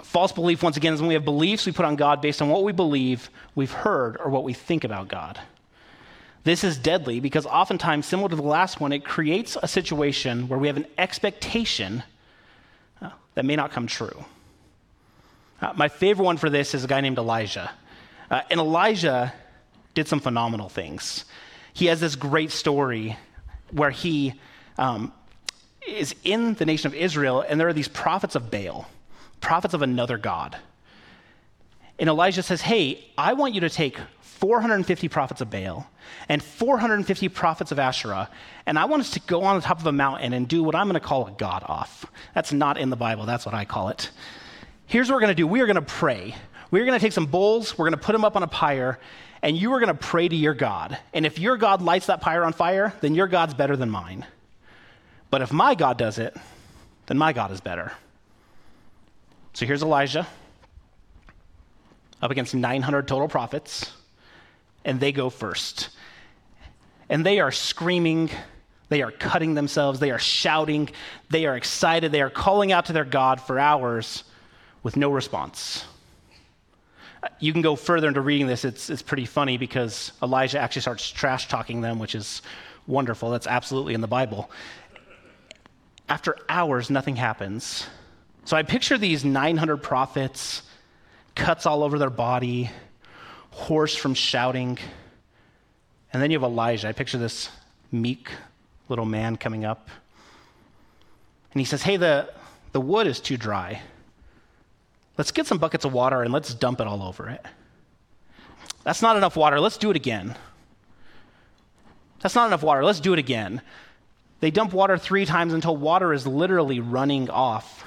False 0.02 0.32
belief, 0.32 0.62
once 0.62 0.76
again, 0.76 0.92
is 0.92 1.00
when 1.00 1.08
we 1.08 1.14
have 1.14 1.24
beliefs 1.24 1.64
we 1.64 1.72
put 1.72 1.86
on 1.86 1.96
God 1.96 2.20
based 2.20 2.42
on 2.42 2.50
what 2.50 2.62
we 2.62 2.72
believe, 2.72 3.30
we've 3.54 3.72
heard, 3.72 4.18
or 4.22 4.28
what 4.28 4.44
we 4.44 4.52
think 4.52 4.84
about 4.84 5.08
God. 5.08 5.40
This 6.44 6.64
is 6.64 6.76
deadly 6.76 7.20
because 7.20 7.46
oftentimes, 7.46 8.06
similar 8.06 8.28
to 8.28 8.36
the 8.36 8.42
last 8.42 8.80
one, 8.80 8.92
it 8.92 9.04
creates 9.04 9.56
a 9.62 9.68
situation 9.68 10.48
where 10.48 10.58
we 10.58 10.66
have 10.66 10.76
an 10.76 10.86
expectation 10.98 12.02
uh, 13.00 13.10
that 13.34 13.44
may 13.44 13.54
not 13.54 13.70
come 13.70 13.86
true. 13.86 14.24
Uh, 15.60 15.72
my 15.76 15.88
favorite 15.88 16.24
one 16.24 16.36
for 16.36 16.50
this 16.50 16.74
is 16.74 16.82
a 16.82 16.88
guy 16.88 17.00
named 17.00 17.18
Elijah. 17.18 17.70
Uh, 18.28 18.42
and 18.50 18.58
Elijah 18.58 19.32
did 19.94 20.08
some 20.08 20.18
phenomenal 20.18 20.68
things. 20.68 21.24
He 21.74 21.86
has 21.86 22.00
this 22.00 22.16
great 22.16 22.50
story 22.50 23.16
where 23.70 23.90
he 23.90 24.34
um, 24.78 25.12
is 25.86 26.14
in 26.24 26.54
the 26.54 26.66
nation 26.66 26.88
of 26.88 26.94
Israel, 26.94 27.44
and 27.46 27.60
there 27.60 27.68
are 27.68 27.72
these 27.72 27.88
prophets 27.88 28.34
of 28.34 28.50
Baal, 28.50 28.88
prophets 29.40 29.74
of 29.74 29.82
another 29.82 30.18
God. 30.18 30.56
And 31.98 32.08
Elijah 32.08 32.42
says, 32.42 32.62
Hey, 32.62 33.04
I 33.16 33.34
want 33.34 33.54
you 33.54 33.60
to 33.60 33.70
take 33.70 33.98
450 34.42 35.06
prophets 35.06 35.40
of 35.40 35.50
Baal 35.50 35.86
and 36.28 36.42
450 36.42 37.28
prophets 37.28 37.70
of 37.70 37.78
Asherah, 37.78 38.28
and 38.66 38.76
I 38.76 38.86
want 38.86 39.02
us 39.02 39.10
to 39.10 39.20
go 39.20 39.44
on 39.44 39.54
the 39.54 39.62
top 39.62 39.78
of 39.78 39.86
a 39.86 39.92
mountain 39.92 40.32
and 40.32 40.48
do 40.48 40.64
what 40.64 40.74
I'm 40.74 40.88
going 40.88 41.00
to 41.00 41.06
call 41.06 41.28
a 41.28 41.30
God 41.30 41.62
off. 41.64 42.04
That's 42.34 42.52
not 42.52 42.76
in 42.76 42.90
the 42.90 42.96
Bible, 42.96 43.24
that's 43.24 43.46
what 43.46 43.54
I 43.54 43.64
call 43.64 43.90
it. 43.90 44.10
Here's 44.86 45.08
what 45.08 45.14
we're 45.14 45.20
going 45.20 45.30
to 45.30 45.36
do 45.36 45.46
we 45.46 45.60
are 45.60 45.66
going 45.66 45.76
to 45.76 45.82
pray. 45.82 46.34
We're 46.72 46.84
going 46.84 46.98
to 46.98 47.00
take 47.00 47.12
some 47.12 47.26
bowls, 47.26 47.78
we're 47.78 47.84
going 47.84 47.96
to 47.96 48.04
put 48.04 48.14
them 48.14 48.24
up 48.24 48.34
on 48.34 48.42
a 48.42 48.48
pyre, 48.48 48.98
and 49.42 49.56
you 49.56 49.72
are 49.74 49.78
going 49.78 49.96
to 49.96 50.02
pray 50.06 50.26
to 50.26 50.34
your 50.34 50.54
God. 50.54 50.98
And 51.12 51.24
if 51.24 51.38
your 51.38 51.56
God 51.56 51.80
lights 51.80 52.06
that 52.06 52.20
pyre 52.20 52.42
on 52.42 52.52
fire, 52.52 52.92
then 53.00 53.14
your 53.14 53.28
God's 53.28 53.54
better 53.54 53.76
than 53.76 53.90
mine. 53.90 54.26
But 55.30 55.42
if 55.42 55.52
my 55.52 55.76
God 55.76 55.98
does 55.98 56.18
it, 56.18 56.36
then 57.06 57.16
my 57.16 57.32
God 57.32 57.52
is 57.52 57.60
better. 57.60 57.92
So 59.52 59.66
here's 59.66 59.84
Elijah 59.84 60.26
up 62.20 62.32
against 62.32 62.56
900 62.56 63.06
total 63.06 63.28
prophets 63.28 63.92
and 64.84 65.00
they 65.00 65.12
go 65.12 65.30
first. 65.30 65.90
And 67.08 67.24
they 67.26 67.40
are 67.40 67.52
screaming, 67.52 68.30
they 68.88 69.02
are 69.02 69.10
cutting 69.10 69.54
themselves, 69.54 70.00
they 70.00 70.10
are 70.10 70.18
shouting, 70.18 70.90
they 71.30 71.46
are 71.46 71.56
excited, 71.56 72.12
they 72.12 72.22
are 72.22 72.30
calling 72.30 72.72
out 72.72 72.86
to 72.86 72.92
their 72.92 73.04
God 73.04 73.40
for 73.40 73.58
hours 73.58 74.24
with 74.82 74.96
no 74.96 75.10
response. 75.10 75.84
You 77.38 77.52
can 77.52 77.62
go 77.62 77.76
further 77.76 78.08
into 78.08 78.20
reading 78.20 78.46
this. 78.46 78.64
It's, 78.64 78.90
it's 78.90 79.02
pretty 79.02 79.26
funny 79.26 79.56
because 79.56 80.12
Elijah 80.22 80.58
actually 80.58 80.82
starts 80.82 81.08
trash 81.08 81.48
talking 81.48 81.80
them, 81.80 81.98
which 81.98 82.14
is 82.14 82.42
wonderful. 82.86 83.30
That's 83.30 83.46
absolutely 83.46 83.94
in 83.94 84.00
the 84.00 84.08
Bible. 84.08 84.50
After 86.08 86.36
hours, 86.48 86.90
nothing 86.90 87.16
happens. 87.16 87.86
So 88.44 88.56
I 88.56 88.64
picture 88.64 88.98
these 88.98 89.24
900 89.24 89.76
prophets, 89.78 90.62
cuts 91.36 91.64
all 91.64 91.84
over 91.84 91.98
their 91.98 92.10
body, 92.10 92.70
hoarse 93.52 93.94
from 93.94 94.14
shouting. 94.14 94.78
And 96.12 96.22
then 96.22 96.30
you 96.30 96.38
have 96.38 96.50
Elijah. 96.50 96.88
I 96.88 96.92
picture 96.92 97.18
this 97.18 97.48
meek 97.90 98.30
little 98.88 99.04
man 99.04 99.36
coming 99.36 99.64
up. 99.64 99.88
And 101.52 101.60
he 101.60 101.64
says, 101.64 101.82
Hey, 101.82 101.96
the, 101.96 102.32
the 102.72 102.80
wood 102.80 103.06
is 103.06 103.20
too 103.20 103.36
dry. 103.36 103.82
Let's 105.18 105.30
get 105.30 105.46
some 105.46 105.58
buckets 105.58 105.84
of 105.84 105.92
water 105.92 106.22
and 106.22 106.32
let's 106.32 106.54
dump 106.54 106.80
it 106.80 106.86
all 106.86 107.02
over 107.02 107.28
it. 107.28 107.44
That's 108.84 109.02
not 109.02 109.16
enough 109.16 109.36
water. 109.36 109.60
Let's 109.60 109.76
do 109.76 109.90
it 109.90 109.96
again. 109.96 110.34
That's 112.20 112.34
not 112.34 112.46
enough 112.46 112.62
water. 112.62 112.84
Let's 112.84 113.00
do 113.00 113.12
it 113.12 113.18
again. 113.18 113.60
They 114.40 114.50
dump 114.50 114.72
water 114.72 114.98
three 114.98 115.24
times 115.24 115.52
until 115.52 115.76
water 115.76 116.12
is 116.12 116.26
literally 116.26 116.80
running 116.80 117.30
off. 117.30 117.84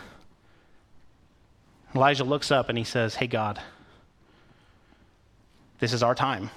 Elijah 1.94 2.24
looks 2.24 2.52
up 2.52 2.70
and 2.70 2.78
he 2.78 2.84
says, 2.84 3.16
Hey, 3.16 3.28
God, 3.28 3.60
this 5.80 5.94
is 5.94 6.04
our 6.04 6.16
time. 6.16 6.50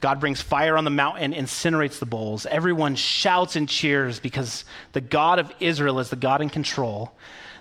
God 0.00 0.20
brings 0.20 0.40
fire 0.40 0.76
on 0.76 0.84
the 0.84 0.90
mountain, 0.90 1.32
incinerates 1.32 1.98
the 1.98 2.06
bowls. 2.06 2.46
Everyone 2.46 2.94
shouts 2.94 3.56
and 3.56 3.68
cheers 3.68 4.20
because 4.20 4.64
the 4.92 5.00
God 5.00 5.38
of 5.38 5.52
Israel 5.58 5.98
is 5.98 6.10
the 6.10 6.16
God 6.16 6.40
in 6.40 6.50
control. 6.50 7.12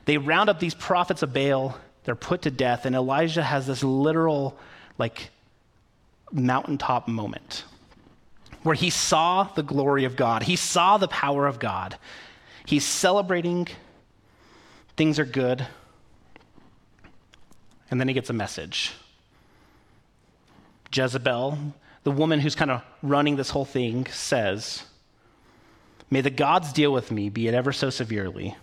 They 0.05 0.17
round 0.17 0.49
up 0.49 0.59
these 0.59 0.75
prophets 0.75 1.23
of 1.23 1.33
Baal, 1.33 1.77
they're 2.03 2.15
put 2.15 2.43
to 2.43 2.51
death, 2.51 2.85
and 2.85 2.95
Elijah 2.95 3.43
has 3.43 3.67
this 3.67 3.83
literal, 3.83 4.57
like, 4.97 5.31
mountaintop 6.31 7.07
moment 7.07 7.63
where 8.63 8.75
he 8.75 8.89
saw 8.89 9.43
the 9.43 9.63
glory 9.63 10.03
of 10.03 10.15
God, 10.15 10.43
he 10.43 10.55
saw 10.55 10.97
the 10.97 11.07
power 11.07 11.47
of 11.47 11.57
God. 11.57 11.97
He's 12.65 12.83
celebrating, 12.83 13.67
things 14.97 15.19
are 15.19 15.25
good, 15.25 15.65
and 17.89 17.99
then 17.99 18.07
he 18.09 18.13
gets 18.13 18.29
a 18.29 18.33
message. 18.33 18.93
Jezebel, 20.93 21.57
the 22.03 22.11
woman 22.11 22.39
who's 22.39 22.55
kind 22.55 22.71
of 22.71 22.81
running 23.01 23.35
this 23.35 23.49
whole 23.49 23.65
thing, 23.65 24.05
says, 24.07 24.83
May 26.09 26.21
the 26.21 26.29
gods 26.29 26.71
deal 26.71 26.93
with 26.93 27.11
me, 27.11 27.29
be 27.29 27.47
it 27.47 27.53
ever 27.53 27.73
so 27.73 27.89
severely, 27.89 28.55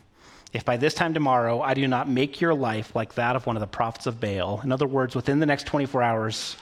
if 0.52 0.64
by 0.64 0.76
this 0.76 0.94
time 0.94 1.12
tomorrow 1.12 1.60
I 1.60 1.74
do 1.74 1.86
not 1.86 2.08
make 2.08 2.40
your 2.40 2.54
life 2.54 2.94
like 2.94 3.14
that 3.14 3.36
of 3.36 3.46
one 3.46 3.56
of 3.56 3.60
the 3.60 3.66
prophets 3.66 4.06
of 4.06 4.20
Baal. 4.20 4.60
In 4.62 4.72
other 4.72 4.86
words, 4.86 5.14
within 5.14 5.40
the 5.40 5.46
next 5.46 5.66
24 5.66 6.02
hours, 6.02 6.56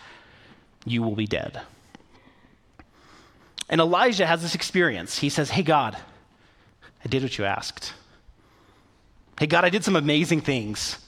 you 0.85 1.03
will 1.03 1.15
be 1.15 1.27
dead. 1.27 1.61
And 3.69 3.81
Elijah 3.81 4.27
has 4.27 4.43
this 4.43 4.55
experience. 4.55 5.19
He 5.19 5.29
says, 5.29 5.51
Hey, 5.51 5.63
God, 5.63 5.97
I 7.05 7.09
did 7.09 7.23
what 7.23 7.39
you 7.39 7.45
asked. 7.45 7.95
Hey, 9.39 9.47
God, 9.47 9.65
I 9.65 9.71
did 9.71 9.85
some 9.85 9.97
amazing 9.97 10.41
things. 10.41 10.99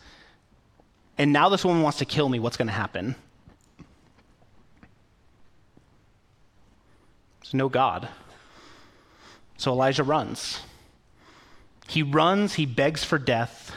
And 1.18 1.32
now 1.32 1.48
this 1.48 1.64
woman 1.64 1.82
wants 1.82 1.98
to 1.98 2.04
kill 2.04 2.28
me. 2.28 2.38
What's 2.38 2.56
going 2.56 2.68
to 2.68 2.74
happen? 2.74 3.14
There's 7.44 7.54
no 7.54 7.68
God. 7.68 8.08
So 9.58 9.70
Elijah 9.70 10.02
runs. 10.02 10.60
He 11.86 12.02
runs, 12.02 12.54
he 12.54 12.64
begs 12.64 13.04
for 13.04 13.18
death. 13.18 13.70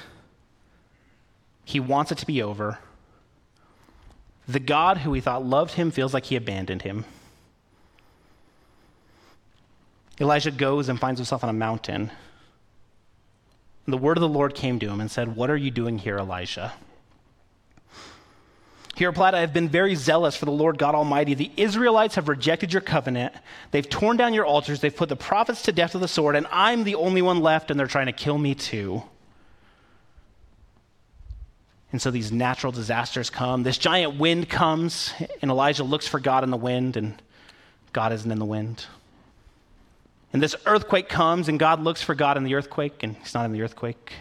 He 1.66 1.82
wants 1.82 2.14
it 2.14 2.18
to 2.20 2.26
be 2.26 2.42
over. 2.42 2.80
The 4.48 4.62
God 4.62 5.00
who 5.00 5.12
he 5.12 5.20
thought 5.20 5.46
loved 5.46 5.74
him 5.74 5.92
feels 5.92 6.14
like 6.14 6.28
he 6.28 6.38
abandoned 6.38 6.84
him. 6.84 7.04
Elijah 10.22 10.52
goes 10.52 10.88
and 10.88 10.98
finds 10.98 11.20
himself 11.20 11.44
on 11.44 11.50
a 11.50 11.54
mountain. 11.54 12.12
The 13.86 13.98
word 13.98 14.16
of 14.16 14.22
the 14.22 14.30
Lord 14.30 14.56
came 14.56 14.80
to 14.80 14.90
him 14.90 15.02
and 15.02 15.12
said, 15.12 15.36
What 15.36 15.50
are 15.50 15.58
you 15.58 15.72
doing 15.72 15.98
here, 15.98 16.18
Elijah? 16.18 16.74
He 18.98 19.06
replied, 19.06 19.36
I 19.36 19.42
have 19.42 19.54
been 19.54 19.70
very 19.70 19.94
zealous 19.94 20.36
for 20.36 20.46
the 20.46 20.52
Lord 20.52 20.80
God 20.80 20.96
Almighty. 20.96 21.36
The 21.36 21.52
Israelites 21.56 22.16
have 22.16 22.28
rejected 22.28 22.74
your 22.74 22.82
covenant. 22.82 23.32
They've 23.70 23.88
torn 23.88 24.18
down 24.18 24.34
your 24.34 24.48
altars. 24.48 24.82
They've 24.82 24.96
put 24.96 25.08
the 25.08 25.16
prophets 25.16 25.62
to 25.64 25.72
death 25.72 25.94
with 25.94 26.02
the 26.02 26.08
sword, 26.08 26.36
and 26.36 26.48
I'm 26.52 26.84
the 26.84 26.96
only 26.96 27.22
one 27.22 27.42
left, 27.42 27.70
and 27.70 27.80
they're 27.80 27.86
trying 27.86 28.08
to 28.08 28.12
kill 28.12 28.40
me 28.40 28.56
too. 28.56 29.04
And 31.92 32.02
so 32.02 32.10
these 32.10 32.32
natural 32.32 32.72
disasters 32.72 33.30
come. 33.30 33.62
This 33.62 33.78
giant 33.78 34.18
wind 34.18 34.50
comes, 34.50 35.14
and 35.44 35.52
Elijah 35.52 35.84
looks 35.84 36.08
for 36.08 36.20
God 36.20 36.44
in 36.44 36.50
the 36.50 36.58
wind, 36.58 36.98
and 36.98 37.22
God 37.94 38.12
isn't 38.14 38.32
in 38.32 38.40
the 38.40 38.46
wind. 38.46 38.88
And 40.34 40.42
this 40.42 40.56
earthquake 40.66 41.08
comes, 41.08 41.50
and 41.50 41.60
God 41.60 41.84
looks 41.84 42.02
for 42.02 42.16
God 42.16 42.36
in 42.36 42.44
the 42.44 42.56
earthquake, 42.56 43.04
and 43.04 43.16
he's 43.18 43.36
not 43.36 43.46
in 43.46 43.52
the 43.52 43.62
earthquake. 43.62 44.14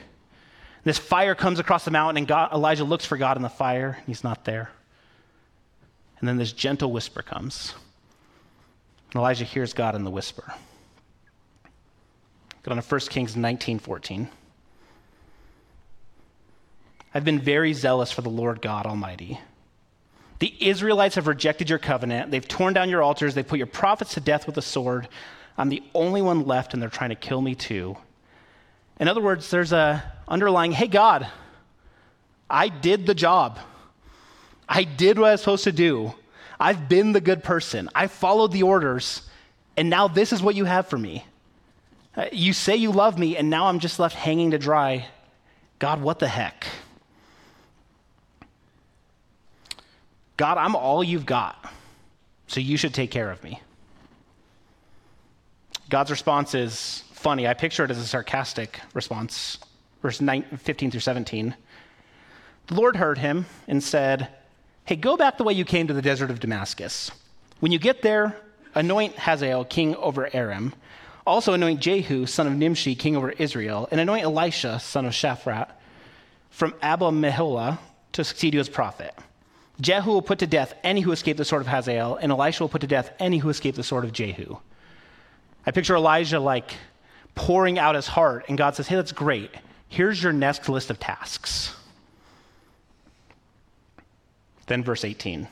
This 0.86 0.98
fire 0.98 1.34
comes 1.34 1.58
across 1.58 1.84
the 1.84 1.90
mountain, 1.90 2.18
and 2.18 2.28
God, 2.28 2.52
Elijah 2.52 2.84
looks 2.84 3.04
for 3.04 3.16
God 3.16 3.36
in 3.36 3.42
the 3.42 3.48
fire. 3.48 3.98
He's 4.06 4.22
not 4.22 4.44
there. 4.44 4.70
And 6.20 6.28
then 6.28 6.36
this 6.36 6.52
gentle 6.52 6.92
whisper 6.92 7.22
comes. 7.22 7.74
And 9.10 9.18
Elijah 9.18 9.42
hears 9.42 9.72
God 9.72 9.96
in 9.96 10.04
the 10.04 10.12
whisper. 10.12 10.54
Go 12.62 12.72
to 12.72 12.80
1 12.80 13.00
Kings 13.10 13.34
19 13.34 13.80
14. 13.80 14.28
I've 17.12 17.24
been 17.24 17.40
very 17.40 17.72
zealous 17.72 18.12
for 18.12 18.22
the 18.22 18.30
Lord 18.30 18.62
God 18.62 18.86
Almighty. 18.86 19.40
The 20.38 20.54
Israelites 20.60 21.16
have 21.16 21.26
rejected 21.26 21.68
your 21.68 21.80
covenant. 21.80 22.30
They've 22.30 22.46
torn 22.46 22.74
down 22.74 22.90
your 22.90 23.02
altars. 23.02 23.34
They've 23.34 23.44
put 23.44 23.58
your 23.58 23.66
prophets 23.66 24.14
to 24.14 24.20
death 24.20 24.46
with 24.46 24.56
a 24.56 24.62
sword. 24.62 25.08
I'm 25.58 25.68
the 25.68 25.82
only 25.94 26.22
one 26.22 26.46
left, 26.46 26.74
and 26.74 26.80
they're 26.80 26.90
trying 26.90 27.10
to 27.10 27.16
kill 27.16 27.40
me 27.40 27.56
too. 27.56 27.96
In 28.98 29.08
other 29.08 29.20
words, 29.20 29.50
there's 29.50 29.72
a 29.72 30.02
underlying, 30.26 30.72
hey, 30.72 30.86
God, 30.86 31.26
I 32.48 32.68
did 32.68 33.06
the 33.06 33.14
job. 33.14 33.58
I 34.68 34.84
did 34.84 35.18
what 35.18 35.28
I 35.28 35.32
was 35.32 35.40
supposed 35.40 35.64
to 35.64 35.72
do. 35.72 36.14
I've 36.58 36.88
been 36.88 37.12
the 37.12 37.20
good 37.20 37.44
person. 37.44 37.90
I 37.94 38.06
followed 38.06 38.52
the 38.52 38.62
orders, 38.62 39.22
and 39.76 39.90
now 39.90 40.08
this 40.08 40.32
is 40.32 40.42
what 40.42 40.54
you 40.54 40.64
have 40.64 40.86
for 40.86 40.98
me. 40.98 41.24
Uh, 42.16 42.26
you 42.32 42.52
say 42.52 42.76
you 42.76 42.90
love 42.90 43.18
me, 43.18 43.36
and 43.36 43.50
now 43.50 43.66
I'm 43.66 43.78
just 43.78 43.98
left 43.98 44.16
hanging 44.16 44.52
to 44.52 44.58
dry. 44.58 45.06
God, 45.78 46.00
what 46.00 46.18
the 46.18 46.28
heck? 46.28 46.66
God, 50.38 50.56
I'm 50.58 50.74
all 50.74 51.04
you've 51.04 51.26
got, 51.26 51.72
so 52.46 52.60
you 52.60 52.76
should 52.76 52.94
take 52.94 53.10
care 53.10 53.30
of 53.30 53.42
me. 53.44 53.60
God's 55.88 56.10
response 56.10 56.54
is, 56.54 57.04
funny. 57.26 57.48
I 57.48 57.54
picture 57.54 57.84
it 57.84 57.90
as 57.90 57.98
a 57.98 58.06
sarcastic 58.06 58.80
response. 58.94 59.58
Verse 60.00 60.18
15 60.20 60.92
through 60.92 61.00
17. 61.00 61.56
The 62.68 62.74
Lord 62.74 62.94
heard 62.94 63.18
him 63.18 63.46
and 63.66 63.82
said, 63.82 64.28
Hey, 64.84 64.94
go 64.94 65.16
back 65.16 65.36
the 65.36 65.42
way 65.42 65.52
you 65.52 65.64
came 65.64 65.88
to 65.88 65.92
the 65.92 66.00
desert 66.00 66.30
of 66.30 66.38
Damascus. 66.38 67.10
When 67.58 67.72
you 67.72 67.80
get 67.80 68.02
there, 68.02 68.40
anoint 68.76 69.16
Hazael 69.16 69.64
king 69.64 69.96
over 69.96 70.30
Aram. 70.32 70.72
Also 71.26 71.52
anoint 71.52 71.80
Jehu, 71.80 72.26
son 72.26 72.46
of 72.46 72.52
Nimshi, 72.52 72.94
king 72.94 73.16
over 73.16 73.32
Israel, 73.32 73.88
and 73.90 74.00
anoint 74.00 74.22
Elisha, 74.22 74.78
son 74.78 75.04
of 75.04 75.12
Shaphat, 75.12 75.70
from 76.50 76.74
Abel 76.80 77.10
Meholah 77.10 77.80
to 78.12 78.22
succeed 78.22 78.54
you 78.54 78.60
as 78.60 78.68
prophet. 78.68 79.12
Jehu 79.80 80.12
will 80.12 80.22
put 80.22 80.38
to 80.38 80.46
death 80.46 80.74
any 80.84 81.00
who 81.00 81.10
escape 81.10 81.38
the 81.38 81.44
sword 81.44 81.62
of 81.62 81.66
Hazael, 81.66 82.18
and 82.22 82.30
Elisha 82.30 82.62
will 82.62 82.68
put 82.68 82.82
to 82.82 82.86
death 82.86 83.10
any 83.18 83.38
who 83.38 83.48
escape 83.48 83.74
the 83.74 83.82
sword 83.82 84.04
of 84.04 84.12
Jehu. 84.12 84.58
I 85.66 85.72
picture 85.72 85.96
Elijah 85.96 86.38
like 86.38 86.76
pouring 87.36 87.78
out 87.78 87.94
his 87.94 88.08
heart, 88.08 88.46
and 88.48 88.58
God 88.58 88.74
says, 88.74 88.88
Hey, 88.88 88.96
that's 88.96 89.12
great. 89.12 89.52
Here's 89.88 90.20
your 90.20 90.32
next 90.32 90.68
list 90.68 90.90
of 90.90 90.98
tasks. 90.98 91.72
Then, 94.66 94.82
verse 94.82 95.04
18. 95.04 95.46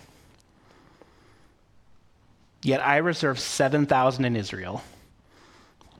Yet 2.62 2.84
I 2.84 2.96
reserve 2.96 3.38
7,000 3.38 4.24
in 4.24 4.34
Israel, 4.34 4.82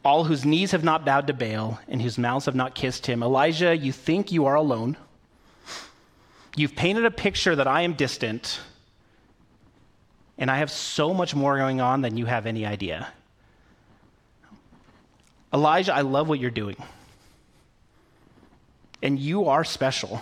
all 0.05 0.25
whose 0.25 0.45
knees 0.45 0.73
have 0.73 0.83
not 0.83 1.05
bowed 1.05 1.29
to 1.29 1.33
Baal 1.33 1.79
and 1.87 2.03
whose 2.03 2.19
mouths 2.19 2.47
have 2.47 2.57
not 2.57 2.75
kissed 2.75 3.07
him. 3.07 3.23
Elijah, 3.23 3.77
you 3.77 3.93
think 3.93 4.33
you 4.33 4.47
are 4.47 4.57
alone. 4.57 4.97
You've 6.57 6.75
painted 6.75 7.05
a 7.05 7.11
picture 7.11 7.55
that 7.55 7.69
I 7.69 7.83
am 7.83 7.95
distant, 7.95 8.61
and 10.39 10.51
I 10.51 10.59
have 10.59 10.71
so 10.71 11.13
much 11.13 11.35
more 11.35 11.57
going 11.59 11.81
on 11.81 12.01
than 12.01 12.17
you 12.17 12.27
have 12.27 12.47
any 12.47 12.65
idea. 12.65 13.09
Elijah, 15.55 15.95
I 15.95 16.01
love 16.01 16.29
what 16.29 16.41
you're 16.41 16.51
doing. 16.51 16.77
And 19.01 19.19
you 19.19 19.47
are 19.49 19.63
special. 19.63 20.21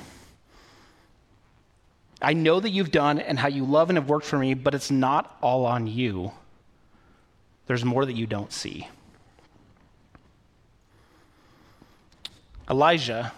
I 2.20 2.34
know 2.34 2.60
that 2.60 2.70
you've 2.70 2.90
done 2.90 3.18
and 3.18 3.38
how 3.38 3.48
you 3.48 3.64
love 3.64 3.88
and 3.88 3.96
have 3.96 4.08
worked 4.08 4.26
for 4.26 4.38
me, 4.38 4.52
but 4.52 4.74
it's 4.74 4.90
not 4.90 5.38
all 5.40 5.64
on 5.64 5.86
you. 5.86 6.32
There's 7.66 7.84
more 7.84 8.04
that 8.04 8.12
you 8.12 8.26
don't 8.26 8.52
see. 8.52 8.88
Elijah 12.68 13.32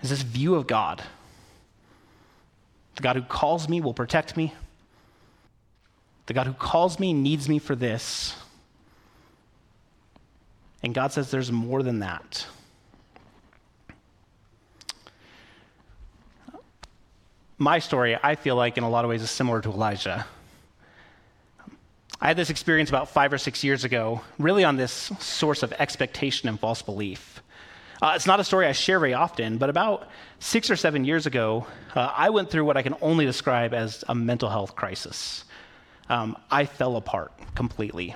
is 0.00 0.10
this 0.10 0.22
view 0.22 0.54
of 0.54 0.66
God. 0.66 1.02
The 2.94 3.02
God 3.02 3.16
who 3.16 3.22
calls 3.22 3.68
me 3.68 3.80
will 3.80 3.94
protect 3.94 4.36
me. 4.36 4.54
The 6.26 6.34
God 6.34 6.46
who 6.46 6.52
calls 6.52 7.00
me 7.00 7.12
needs 7.12 7.48
me 7.48 7.58
for 7.58 7.74
this. 7.74 8.34
And 10.82 10.94
God 10.94 11.12
says 11.12 11.30
there's 11.30 11.50
more 11.50 11.82
than 11.82 12.00
that. 12.00 12.46
My 17.60 17.80
story, 17.80 18.16
I 18.22 18.36
feel 18.36 18.54
like, 18.54 18.78
in 18.78 18.84
a 18.84 18.90
lot 18.90 19.04
of 19.04 19.08
ways, 19.08 19.20
is 19.20 19.30
similar 19.32 19.60
to 19.62 19.70
Elijah. 19.70 20.24
I 22.20 22.28
had 22.28 22.36
this 22.36 22.50
experience 22.50 22.88
about 22.88 23.10
five 23.10 23.32
or 23.32 23.38
six 23.38 23.64
years 23.64 23.82
ago, 23.82 24.20
really 24.38 24.62
on 24.62 24.76
this 24.76 24.92
source 25.18 25.64
of 25.64 25.72
expectation 25.72 26.48
and 26.48 26.58
false 26.58 26.82
belief. 26.82 27.42
Uh, 28.00 28.12
it's 28.14 28.26
not 28.26 28.38
a 28.38 28.44
story 28.44 28.66
I 28.66 28.72
share 28.72 29.00
very 29.00 29.14
often, 29.14 29.58
but 29.58 29.70
about 29.70 30.08
six 30.38 30.70
or 30.70 30.76
seven 30.76 31.04
years 31.04 31.26
ago, 31.26 31.66
uh, 31.96 32.12
I 32.16 32.30
went 32.30 32.48
through 32.48 32.64
what 32.64 32.76
I 32.76 32.82
can 32.82 32.94
only 33.00 33.24
describe 33.24 33.74
as 33.74 34.04
a 34.08 34.14
mental 34.14 34.48
health 34.48 34.76
crisis. 34.76 35.44
Um, 36.08 36.36
I 36.50 36.64
fell 36.64 36.96
apart 36.96 37.32
completely. 37.56 38.14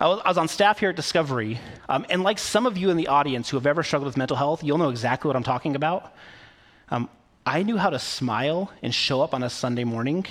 I 0.00 0.08
was, 0.08 0.38
on 0.38 0.48
staff 0.48 0.78
here 0.78 0.88
at 0.88 0.96
Discovery, 0.96 1.60
um, 1.86 2.06
and 2.08 2.22
like 2.22 2.38
some 2.38 2.64
of 2.64 2.78
you 2.78 2.88
in 2.88 2.96
the 2.96 3.08
audience 3.08 3.50
who 3.50 3.58
have 3.58 3.66
ever 3.66 3.82
struggled 3.82 4.06
with 4.06 4.16
mental 4.16 4.36
health, 4.36 4.64
you'll 4.64 4.78
know 4.78 4.88
exactly 4.88 5.28
what 5.28 5.36
I'm 5.36 5.42
talking 5.42 5.76
about. 5.76 6.14
Um, 6.90 7.10
I 7.44 7.62
knew 7.62 7.76
how 7.76 7.90
to 7.90 7.98
smile 7.98 8.72
and 8.82 8.94
show 8.94 9.20
up 9.20 9.34
on 9.34 9.42
a 9.42 9.50
Sunday 9.50 9.84
morning 9.84 10.24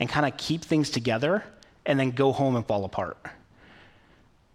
and 0.00 0.08
kind 0.08 0.24
of 0.24 0.38
keep 0.38 0.62
things 0.64 0.88
together 0.88 1.44
and 1.84 2.00
then 2.00 2.12
go 2.12 2.32
home 2.32 2.56
and 2.56 2.66
fall 2.66 2.86
apart, 2.86 3.18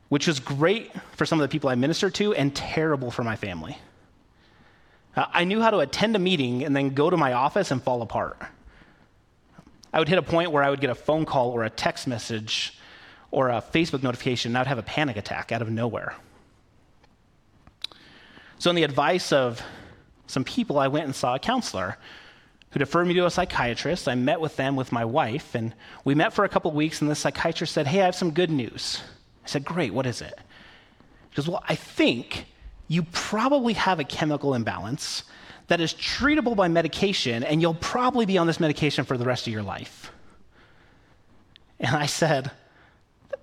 which 0.09 0.25
was 0.25 0.39
great 0.39 0.91
for 1.11 1.27
some 1.27 1.39
of 1.39 1.47
the 1.47 1.51
people 1.51 1.69
I 1.69 1.75
ministered 1.75 2.15
to 2.15 2.33
and 2.33 2.55
terrible 2.55 3.11
for 3.11 3.23
my 3.23 3.35
family. 3.35 3.77
Uh, 5.15 5.25
I 5.33 5.43
knew 5.43 5.61
how 5.61 5.69
to 5.69 5.79
attend 5.79 6.15
a 6.15 6.19
meeting 6.19 6.63
and 6.63 6.75
then 6.75 6.95
go 6.95 7.11
to 7.11 7.17
my 7.17 7.33
office 7.33 7.69
and 7.69 7.81
fall 7.83 8.01
apart. 8.01 8.41
I 9.93 9.99
would 9.99 10.09
hit 10.09 10.17
a 10.17 10.23
point 10.23 10.51
where 10.51 10.63
I 10.63 10.71
would 10.71 10.81
get 10.81 10.89
a 10.89 10.95
phone 10.95 11.25
call 11.25 11.51
or 11.51 11.63
a 11.63 11.69
text 11.69 12.07
message 12.07 12.73
or 13.31 13.49
a 13.49 13.61
Facebook 13.61 14.03
notification, 14.03 14.51
and 14.51 14.57
I'd 14.57 14.67
have 14.67 14.77
a 14.77 14.83
panic 14.83 15.17
attack 15.17 15.51
out 15.51 15.61
of 15.61 15.69
nowhere. 15.69 16.15
So, 18.59 18.69
on 18.69 18.75
the 18.75 18.83
advice 18.83 19.31
of 19.31 19.61
some 20.27 20.43
people, 20.43 20.79
I 20.79 20.87
went 20.87 21.05
and 21.05 21.15
saw 21.15 21.35
a 21.35 21.39
counselor 21.39 21.97
who 22.71 22.79
deferred 22.79 23.07
me 23.07 23.13
to 23.15 23.25
a 23.25 23.31
psychiatrist. 23.31 24.07
I 24.07 24.15
met 24.15 24.41
with 24.41 24.55
them 24.55 24.75
with 24.75 24.91
my 24.91 25.05
wife, 25.05 25.55
and 25.55 25.73
we 26.03 26.15
met 26.15 26.33
for 26.33 26.43
a 26.43 26.49
couple 26.49 26.71
weeks, 26.71 27.01
and 27.01 27.09
the 27.09 27.15
psychiatrist 27.15 27.73
said, 27.73 27.87
Hey, 27.87 28.01
I 28.01 28.05
have 28.05 28.15
some 28.15 28.31
good 28.31 28.51
news. 28.51 29.01
I 29.45 29.47
said, 29.47 29.65
Great, 29.65 29.93
what 29.93 30.05
is 30.05 30.21
it? 30.21 30.33
He 31.29 31.35
goes, 31.35 31.47
Well, 31.47 31.63
I 31.67 31.75
think 31.75 32.45
you 32.87 33.03
probably 33.03 33.73
have 33.73 33.99
a 33.99 34.03
chemical 34.03 34.53
imbalance 34.53 35.23
that 35.67 35.81
is 35.81 35.93
treatable 35.93 36.55
by 36.55 36.67
medication, 36.67 37.43
and 37.43 37.61
you'll 37.61 37.73
probably 37.75 38.25
be 38.25 38.37
on 38.37 38.47
this 38.47 38.59
medication 38.59 39.05
for 39.05 39.17
the 39.17 39.25
rest 39.25 39.47
of 39.47 39.53
your 39.53 39.63
life. 39.63 40.11
And 41.79 41.95
I 41.95 42.05
said, 42.05 42.51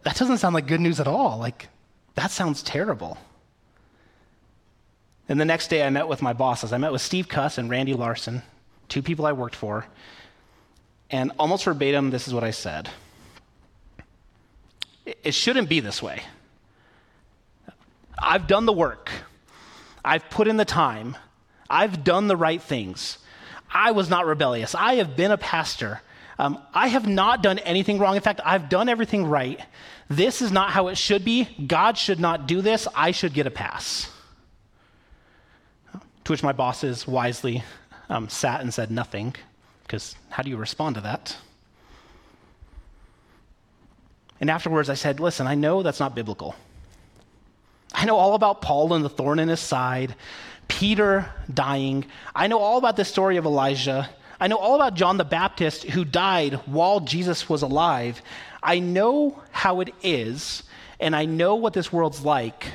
that 0.03 0.17
doesn't 0.17 0.39
sound 0.39 0.55
like 0.55 0.67
good 0.67 0.81
news 0.81 1.01
at 1.01 1.07
all. 1.07 1.39
Like, 1.39 1.69
that 2.15 2.31
sounds 2.31 2.63
terrible. 2.63 3.19
And 5.29 5.41
the 5.41 5.45
next 5.45 5.69
day, 5.69 5.83
I 5.83 5.91
met 5.91 6.09
with 6.09 6.21
my 6.21 6.33
bosses. 6.33 6.73
I 6.73 6.79
met 6.79 6.93
with 6.93 7.01
Steve 7.01 7.29
Cuss 7.29 7.57
and 7.59 7.71
Randy 7.71 7.95
Larson, 7.95 8.43
two 8.89 9.03
people 9.03 9.27
I 9.27 9.33
worked 9.33 9.57
for. 9.57 9.87
And 11.11 11.33
almost 11.39 11.65
verbatim, 11.65 12.11
this 12.11 12.27
is 12.27 12.35
what 12.35 12.45
I 12.45 12.51
said 12.51 12.89
It 15.07 15.33
shouldn't 15.33 15.69
be 15.69 15.81
this 15.81 16.03
way. 16.03 16.23
I've 18.19 18.47
done 18.47 18.65
the 18.67 18.73
work, 18.73 19.11
I've 20.05 20.29
put 20.31 20.49
in 20.49 20.57
the 20.57 20.65
time, 20.65 21.17
I've 21.69 22.05
done 22.05 22.29
the 22.29 22.37
right 22.37 22.63
things. 22.63 23.19
I 23.75 23.91
was 23.91 24.09
not 24.09 24.25
rebellious. 24.25 24.77
I 24.77 24.95
have 24.95 25.17
been 25.17 25.33
a 25.33 25.37
pastor. 25.37 26.01
Um, 26.39 26.59
I 26.73 26.89
have 26.89 27.07
not 27.07 27.43
done 27.43 27.59
anything 27.61 27.99
wrong. 27.99 28.17
In 28.17 28.23
fact, 28.23 28.41
I've 28.45 28.69
done 28.69 28.89
everything 28.89 29.27
right. 29.27 29.61
This 30.09 30.43
is 30.43 30.51
not 30.51 30.71
how 30.71 30.89
it 30.89 30.97
should 30.97 31.25
be. 31.25 31.45
God 31.67 31.97
should 31.97 32.21
not 32.21 32.47
do 32.47 32.61
this. 32.61 32.89
I 32.95 33.13
should 33.13 33.35
get 33.35 33.47
a 33.47 33.51
pass. 33.51 34.11
To 36.25 36.33
which 36.33 36.43
my 36.43 36.53
bosses 36.53 37.07
wisely 37.07 37.63
um, 38.09 38.29
sat 38.29 38.61
and 38.61 38.73
said 38.73 38.91
nothing, 38.91 39.35
because 39.83 40.17
how 40.31 40.43
do 40.43 40.51
you 40.51 40.57
respond 40.57 40.97
to 40.97 41.03
that? 41.03 41.37
And 44.41 44.51
afterwards, 44.51 44.91
I 44.91 44.95
said, 44.95 45.21
Listen, 45.21 45.47
I 45.47 45.55
know 45.55 45.83
that's 45.83 46.01
not 46.01 46.15
biblical. 46.15 46.55
I 47.95 48.05
know 48.07 48.17
all 48.17 48.35
about 48.35 48.61
Paul 48.61 48.93
and 48.93 49.05
the 49.05 49.09
thorn 49.09 49.39
in 49.39 49.49
his 49.49 49.61
side, 49.61 50.17
Peter 50.67 51.31
dying. 51.53 52.05
I 52.35 52.49
know 52.49 52.59
all 52.59 52.79
about 52.79 52.97
the 52.97 53.05
story 53.05 53.37
of 53.37 53.45
Elijah. 53.45 54.09
I 54.41 54.49
know 54.49 54.57
all 54.57 54.75
about 54.75 54.95
John 54.95 55.17
the 55.17 55.25
Baptist 55.25 55.85
who 55.85 56.05
died 56.05 56.55
while 56.67 57.01
Jesus 57.01 57.49
was 57.49 57.63
alive. 57.63 58.21
I 58.63 58.79
know 58.79 59.43
how 59.53 59.81
it 59.81 59.95
is, 60.03 60.63
and 60.99 61.15
I 61.15 61.25
know 61.25 61.55
what 61.57 61.73
this 61.73 61.93
world's 61.93 62.25
like, 62.25 62.67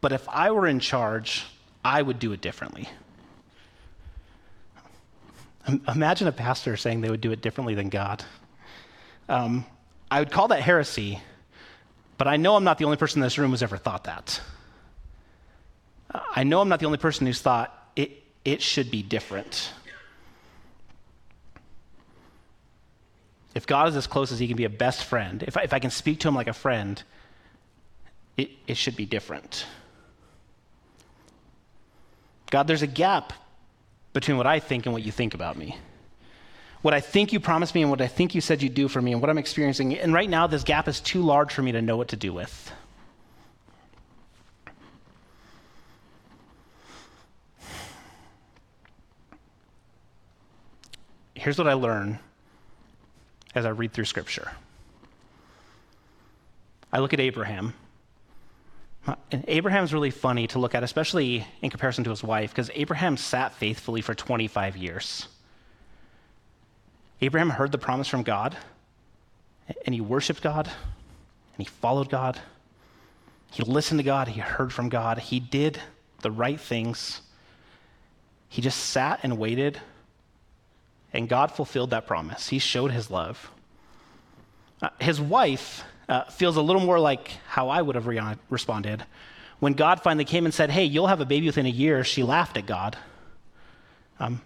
but 0.00 0.12
if 0.12 0.28
I 0.28 0.50
were 0.50 0.66
in 0.66 0.80
charge, 0.80 1.46
I 1.84 2.02
would 2.02 2.18
do 2.18 2.32
it 2.32 2.40
differently. 2.40 2.88
Imagine 5.86 6.28
a 6.28 6.32
pastor 6.32 6.76
saying 6.76 7.02
they 7.02 7.10
would 7.10 7.20
do 7.20 7.30
it 7.30 7.42
differently 7.42 7.74
than 7.74 7.88
God. 7.88 8.24
Um, 9.28 9.66
I 10.10 10.20
would 10.20 10.30
call 10.30 10.48
that 10.48 10.62
heresy, 10.62 11.20
but 12.16 12.26
I 12.26 12.36
know 12.36 12.56
I'm 12.56 12.64
not 12.64 12.78
the 12.78 12.84
only 12.84 12.96
person 12.96 13.20
in 13.20 13.26
this 13.26 13.36
room 13.38 13.50
who's 13.50 13.62
ever 13.62 13.76
thought 13.76 14.04
that. 14.04 14.40
I 16.10 16.44
know 16.44 16.60
I'm 16.60 16.70
not 16.70 16.80
the 16.80 16.86
only 16.86 16.98
person 16.98 17.26
who's 17.26 17.40
thought 17.40 17.90
it, 17.94 18.22
it 18.44 18.62
should 18.62 18.90
be 18.90 19.02
different. 19.02 19.70
If 23.58 23.66
God 23.66 23.88
is 23.88 23.96
as 23.96 24.06
close 24.06 24.30
as 24.30 24.38
he 24.38 24.46
can 24.46 24.56
be 24.56 24.66
a 24.66 24.70
best 24.70 25.02
friend, 25.02 25.42
if 25.42 25.56
I, 25.56 25.62
if 25.62 25.72
I 25.72 25.80
can 25.80 25.90
speak 25.90 26.20
to 26.20 26.28
him 26.28 26.34
like 26.36 26.46
a 26.46 26.52
friend, 26.52 27.02
it, 28.36 28.50
it 28.68 28.76
should 28.76 28.94
be 28.94 29.04
different. 29.04 29.66
God, 32.52 32.68
there's 32.68 32.82
a 32.82 32.86
gap 32.86 33.32
between 34.12 34.36
what 34.36 34.46
I 34.46 34.60
think 34.60 34.86
and 34.86 34.92
what 34.92 35.02
you 35.02 35.10
think 35.10 35.34
about 35.34 35.58
me. 35.58 35.76
What 36.82 36.94
I 36.94 37.00
think 37.00 37.32
you 37.32 37.40
promised 37.40 37.74
me 37.74 37.82
and 37.82 37.90
what 37.90 38.00
I 38.00 38.06
think 38.06 38.32
you 38.32 38.40
said 38.40 38.62
you'd 38.62 38.74
do 38.74 38.86
for 38.86 39.02
me 39.02 39.10
and 39.10 39.20
what 39.20 39.28
I'm 39.28 39.38
experiencing. 39.38 39.98
And 39.98 40.14
right 40.14 40.30
now, 40.30 40.46
this 40.46 40.62
gap 40.62 40.86
is 40.86 41.00
too 41.00 41.22
large 41.22 41.52
for 41.52 41.62
me 41.62 41.72
to 41.72 41.82
know 41.82 41.96
what 41.96 42.06
to 42.08 42.16
do 42.16 42.32
with. 42.32 42.72
Here's 51.34 51.58
what 51.58 51.66
I 51.66 51.72
learned 51.72 52.20
as 53.58 53.66
I 53.66 53.70
read 53.70 53.92
through 53.92 54.06
Scripture. 54.06 54.50
I 56.92 57.00
look 57.00 57.12
at 57.12 57.20
Abraham. 57.20 57.74
And 59.30 59.44
Abraham's 59.48 59.92
really 59.92 60.10
funny 60.10 60.46
to 60.48 60.58
look 60.58 60.74
at, 60.74 60.82
especially 60.82 61.46
in 61.62 61.70
comparison 61.70 62.04
to 62.04 62.10
his 62.10 62.22
wife, 62.22 62.50
because 62.50 62.70
Abraham 62.74 63.16
sat 63.16 63.54
faithfully 63.54 64.00
for 64.00 64.14
25 64.14 64.76
years. 64.76 65.28
Abraham 67.20 67.50
heard 67.50 67.72
the 67.72 67.78
promise 67.78 68.06
from 68.06 68.22
God, 68.22 68.56
and 69.84 69.94
he 69.94 70.00
worshiped 70.00 70.42
God, 70.42 70.66
and 70.66 71.56
he 71.56 71.64
followed 71.64 72.10
God. 72.10 72.38
He 73.50 73.62
listened 73.62 73.98
to 73.98 74.04
God, 74.04 74.28
he 74.28 74.40
heard 74.40 74.72
from 74.72 74.88
God, 74.88 75.18
he 75.18 75.40
did 75.40 75.80
the 76.20 76.30
right 76.30 76.60
things. 76.60 77.22
He 78.48 78.62
just 78.62 78.78
sat 78.78 79.20
and 79.22 79.38
waited, 79.38 79.80
and 81.12 81.28
God 81.28 81.52
fulfilled 81.52 81.90
that 81.90 82.06
promise. 82.06 82.48
He 82.48 82.58
showed 82.58 82.92
his 82.92 83.10
love. 83.10 83.50
Uh, 84.80 84.90
his 85.00 85.20
wife 85.20 85.82
uh, 86.08 86.24
feels 86.24 86.56
a 86.56 86.62
little 86.62 86.82
more 86.82 87.00
like 87.00 87.28
how 87.46 87.68
I 87.68 87.82
would 87.82 87.94
have 87.94 88.06
re- 88.06 88.20
responded. 88.50 89.04
When 89.58 89.72
God 89.72 90.02
finally 90.02 90.24
came 90.24 90.44
and 90.44 90.54
said, 90.54 90.70
Hey, 90.70 90.84
you'll 90.84 91.08
have 91.08 91.20
a 91.20 91.26
baby 91.26 91.46
within 91.46 91.66
a 91.66 91.70
year, 91.70 92.04
she 92.04 92.22
laughed 92.22 92.56
at 92.56 92.66
God. 92.66 92.96
Um, 94.20 94.40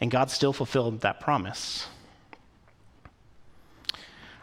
and 0.00 0.10
God 0.10 0.30
still 0.30 0.52
fulfilled 0.52 1.00
that 1.00 1.20
promise. 1.20 1.86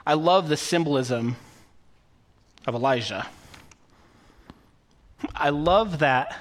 I 0.05 0.13
love 0.13 0.49
the 0.49 0.58
symbolism 0.58 1.36
of 2.65 2.75
Elijah. 2.75 3.27
I 5.36 5.49
love 5.49 5.99
that 5.99 6.36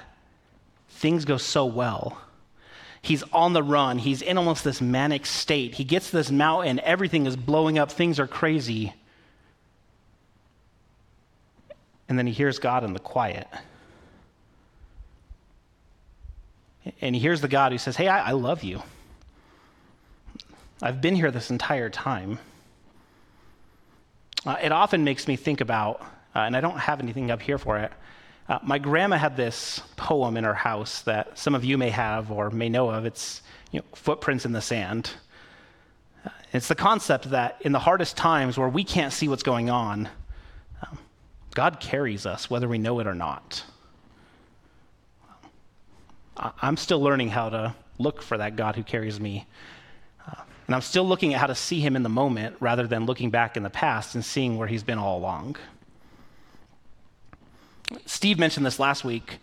things 0.89 1.25
go 1.25 1.37
so 1.37 1.65
well. 1.65 2.17
He's 3.01 3.23
on 3.31 3.53
the 3.53 3.63
run. 3.63 3.97
He's 3.97 4.21
in 4.21 4.37
almost 4.37 4.63
this 4.63 4.81
manic 4.81 5.25
state. 5.25 5.75
He 5.75 5.83
gets 5.83 6.09
to 6.11 6.17
this 6.17 6.31
mountain, 6.31 6.79
everything 6.81 7.25
is 7.25 7.35
blowing 7.35 7.77
up, 7.77 7.91
things 7.91 8.19
are 8.19 8.27
crazy. 8.27 8.93
And 12.07 12.17
then 12.17 12.27
he 12.27 12.33
hears 12.33 12.59
God 12.59 12.83
in 12.83 12.93
the 12.93 12.99
quiet. 12.99 13.47
And 17.01 17.15
he 17.15 17.21
hears 17.21 17.41
the 17.41 17.47
God 17.47 17.71
who 17.71 17.77
says, 17.77 17.95
Hey, 17.95 18.07
I, 18.07 18.29
I 18.29 18.31
love 18.31 18.63
you. 18.63 18.81
I've 20.81 21.01
been 21.01 21.15
here 21.15 21.29
this 21.29 21.51
entire 21.51 21.89
time. 21.89 22.39
Uh, 24.45 24.55
it 24.61 24.71
often 24.71 25.03
makes 25.03 25.27
me 25.27 25.35
think 25.35 25.61
about, 25.61 26.01
uh, 26.35 26.39
and 26.39 26.55
I 26.55 26.61
don't 26.61 26.77
have 26.77 27.01
anything 27.01 27.29
up 27.31 27.41
here 27.41 27.57
for 27.57 27.77
it. 27.77 27.91
Uh, 28.49 28.57
my 28.63 28.79
grandma 28.79 29.15
had 29.15 29.37
this 29.37 29.79
poem 29.95 30.35
in 30.35 30.43
her 30.43 30.55
house 30.55 31.03
that 31.03 31.37
some 31.37 31.53
of 31.53 31.63
you 31.63 31.77
may 31.77 31.91
have 31.91 32.31
or 32.31 32.49
may 32.49 32.67
know 32.67 32.89
of. 32.89 33.05
It's 33.05 33.43
you 33.71 33.79
know, 33.79 33.85
Footprints 33.93 34.43
in 34.43 34.53
the 34.53 34.61
Sand. 34.61 35.11
Uh, 36.25 36.31
it's 36.51 36.67
the 36.67 36.73
concept 36.73 37.29
that 37.29 37.57
in 37.61 37.73
the 37.73 37.79
hardest 37.79 38.17
times 38.17 38.57
where 38.57 38.67
we 38.67 38.83
can't 38.83 39.13
see 39.13 39.27
what's 39.27 39.43
going 39.43 39.69
on, 39.69 40.09
um, 40.81 40.97
God 41.53 41.79
carries 41.79 42.25
us, 42.25 42.49
whether 42.49 42.67
we 42.67 42.79
know 42.79 42.99
it 42.99 43.05
or 43.05 43.13
not. 43.13 43.63
I'm 46.35 46.77
still 46.77 47.01
learning 47.01 47.29
how 47.29 47.49
to 47.49 47.75
look 47.99 48.23
for 48.23 48.37
that 48.37 48.55
God 48.55 48.75
who 48.75 48.81
carries 48.81 49.19
me. 49.19 49.45
Uh, 50.25 50.41
and 50.65 50.73
I'm 50.73 50.81
still 50.81 51.05
looking 51.05 51.35
at 51.35 51.39
how 51.39 51.47
to 51.47 51.55
see 51.55 51.81
him 51.81 51.95
in 51.95 52.01
the 52.01 52.09
moment 52.09 52.55
rather 52.59 52.87
than 52.87 53.05
looking 53.05 53.29
back 53.29 53.57
in 53.57 53.61
the 53.61 53.69
past 53.69 54.15
and 54.15 54.25
seeing 54.25 54.57
where 54.57 54.67
he's 54.67 54.83
been 54.83 54.97
all 54.97 55.19
along. 55.19 55.57
Steve 58.05 58.37
mentioned 58.37 58.65
this 58.65 58.79
last 58.79 59.03
week, 59.03 59.39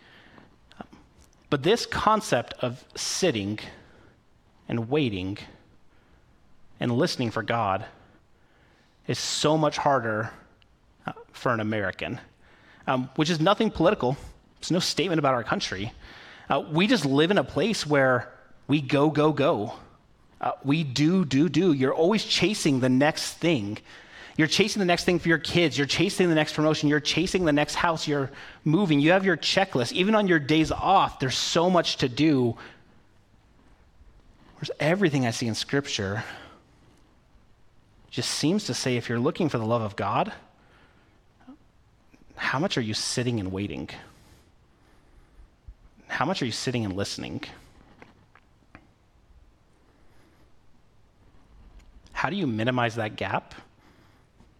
but 1.50 1.62
this 1.62 1.86
concept 1.86 2.54
of 2.60 2.84
sitting 2.94 3.58
and 4.68 4.88
waiting 4.88 5.38
and 6.80 6.92
listening 6.92 7.30
for 7.30 7.42
God 7.42 7.84
is 9.06 9.18
so 9.18 9.56
much 9.56 9.76
harder 9.78 10.30
uh, 11.06 11.12
for 11.32 11.52
an 11.52 11.60
American, 11.60 12.20
um, 12.86 13.08
which 13.16 13.30
is 13.30 13.40
nothing 13.40 13.70
political. 13.70 14.16
It's 14.58 14.70
no 14.70 14.80
statement 14.80 15.18
about 15.18 15.34
our 15.34 15.44
country. 15.44 15.92
Uh, 16.48 16.62
we 16.70 16.86
just 16.86 17.04
live 17.04 17.30
in 17.30 17.38
a 17.38 17.44
place 17.44 17.86
where 17.86 18.32
we 18.68 18.80
go, 18.80 19.10
go, 19.10 19.32
go. 19.32 19.74
Uh, 20.40 20.52
we 20.64 20.84
do, 20.84 21.24
do, 21.24 21.48
do. 21.48 21.72
You're 21.72 21.94
always 21.94 22.24
chasing 22.24 22.80
the 22.80 22.88
next 22.88 23.34
thing. 23.34 23.78
You're 24.36 24.48
chasing 24.48 24.80
the 24.80 24.86
next 24.86 25.04
thing 25.04 25.18
for 25.18 25.28
your 25.28 25.38
kids. 25.38 25.78
You're 25.78 25.86
chasing 25.86 26.28
the 26.28 26.34
next 26.34 26.54
promotion. 26.54 26.88
You're 26.88 27.00
chasing 27.00 27.46
the 27.46 27.52
next 27.52 27.74
house. 27.74 28.06
You're 28.06 28.30
moving. 28.64 29.00
You 29.00 29.12
have 29.12 29.24
your 29.24 29.36
checklist. 29.36 29.92
Even 29.92 30.14
on 30.14 30.28
your 30.28 30.38
days 30.38 30.70
off, 30.70 31.18
there's 31.18 31.36
so 31.36 31.70
much 31.70 31.96
to 31.98 32.08
do. 32.08 32.56
Whereas 34.56 34.70
everything 34.78 35.26
I 35.26 35.30
see 35.30 35.46
in 35.46 35.54
Scripture 35.54 36.22
just 38.10 38.30
seems 38.30 38.64
to 38.64 38.74
say 38.74 38.96
if 38.96 39.08
you're 39.08 39.18
looking 39.18 39.48
for 39.48 39.58
the 39.58 39.64
love 39.64 39.82
of 39.82 39.96
God, 39.96 40.32
how 42.36 42.58
much 42.58 42.76
are 42.76 42.82
you 42.82 42.94
sitting 42.94 43.40
and 43.40 43.50
waiting? 43.50 43.88
How 46.08 46.26
much 46.26 46.42
are 46.42 46.46
you 46.46 46.52
sitting 46.52 46.84
and 46.84 46.94
listening? 46.94 47.42
How 52.12 52.28
do 52.30 52.36
you 52.36 52.46
minimize 52.46 52.96
that 52.96 53.16
gap? 53.16 53.54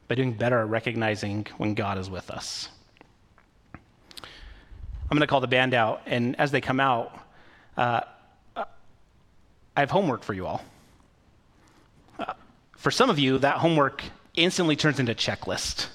By 0.09 0.15
doing 0.15 0.33
better 0.33 0.61
at 0.61 0.69
recognizing 0.69 1.47
when 1.57 1.75
God 1.75 1.99
is 1.99 2.09
with 2.09 2.31
us. 2.31 2.69
I'm 5.09 5.17
going 5.17 5.21
to 5.21 5.27
call 5.27 5.41
the 5.41 5.47
band 5.47 5.75
out, 5.75 6.03
and 6.07 6.39
as 6.39 6.51
they 6.51 6.61
come 6.61 6.81
out, 6.81 7.17
uh, 7.77 8.01
I 8.57 9.81
have 9.81 9.91
homework 9.91 10.25
for 10.25 10.33
you 10.33 10.47
all. 10.47 10.65
Uh, 12.19 12.33
for 12.77 12.91
some 12.91 13.11
of 13.11 13.19
you, 13.19 13.39
that 13.39 13.59
homework 13.59 14.03
instantly 14.35 14.75
turns 14.75 14.99
into 14.99 15.13
a 15.13 15.15
checklist. 15.15 15.87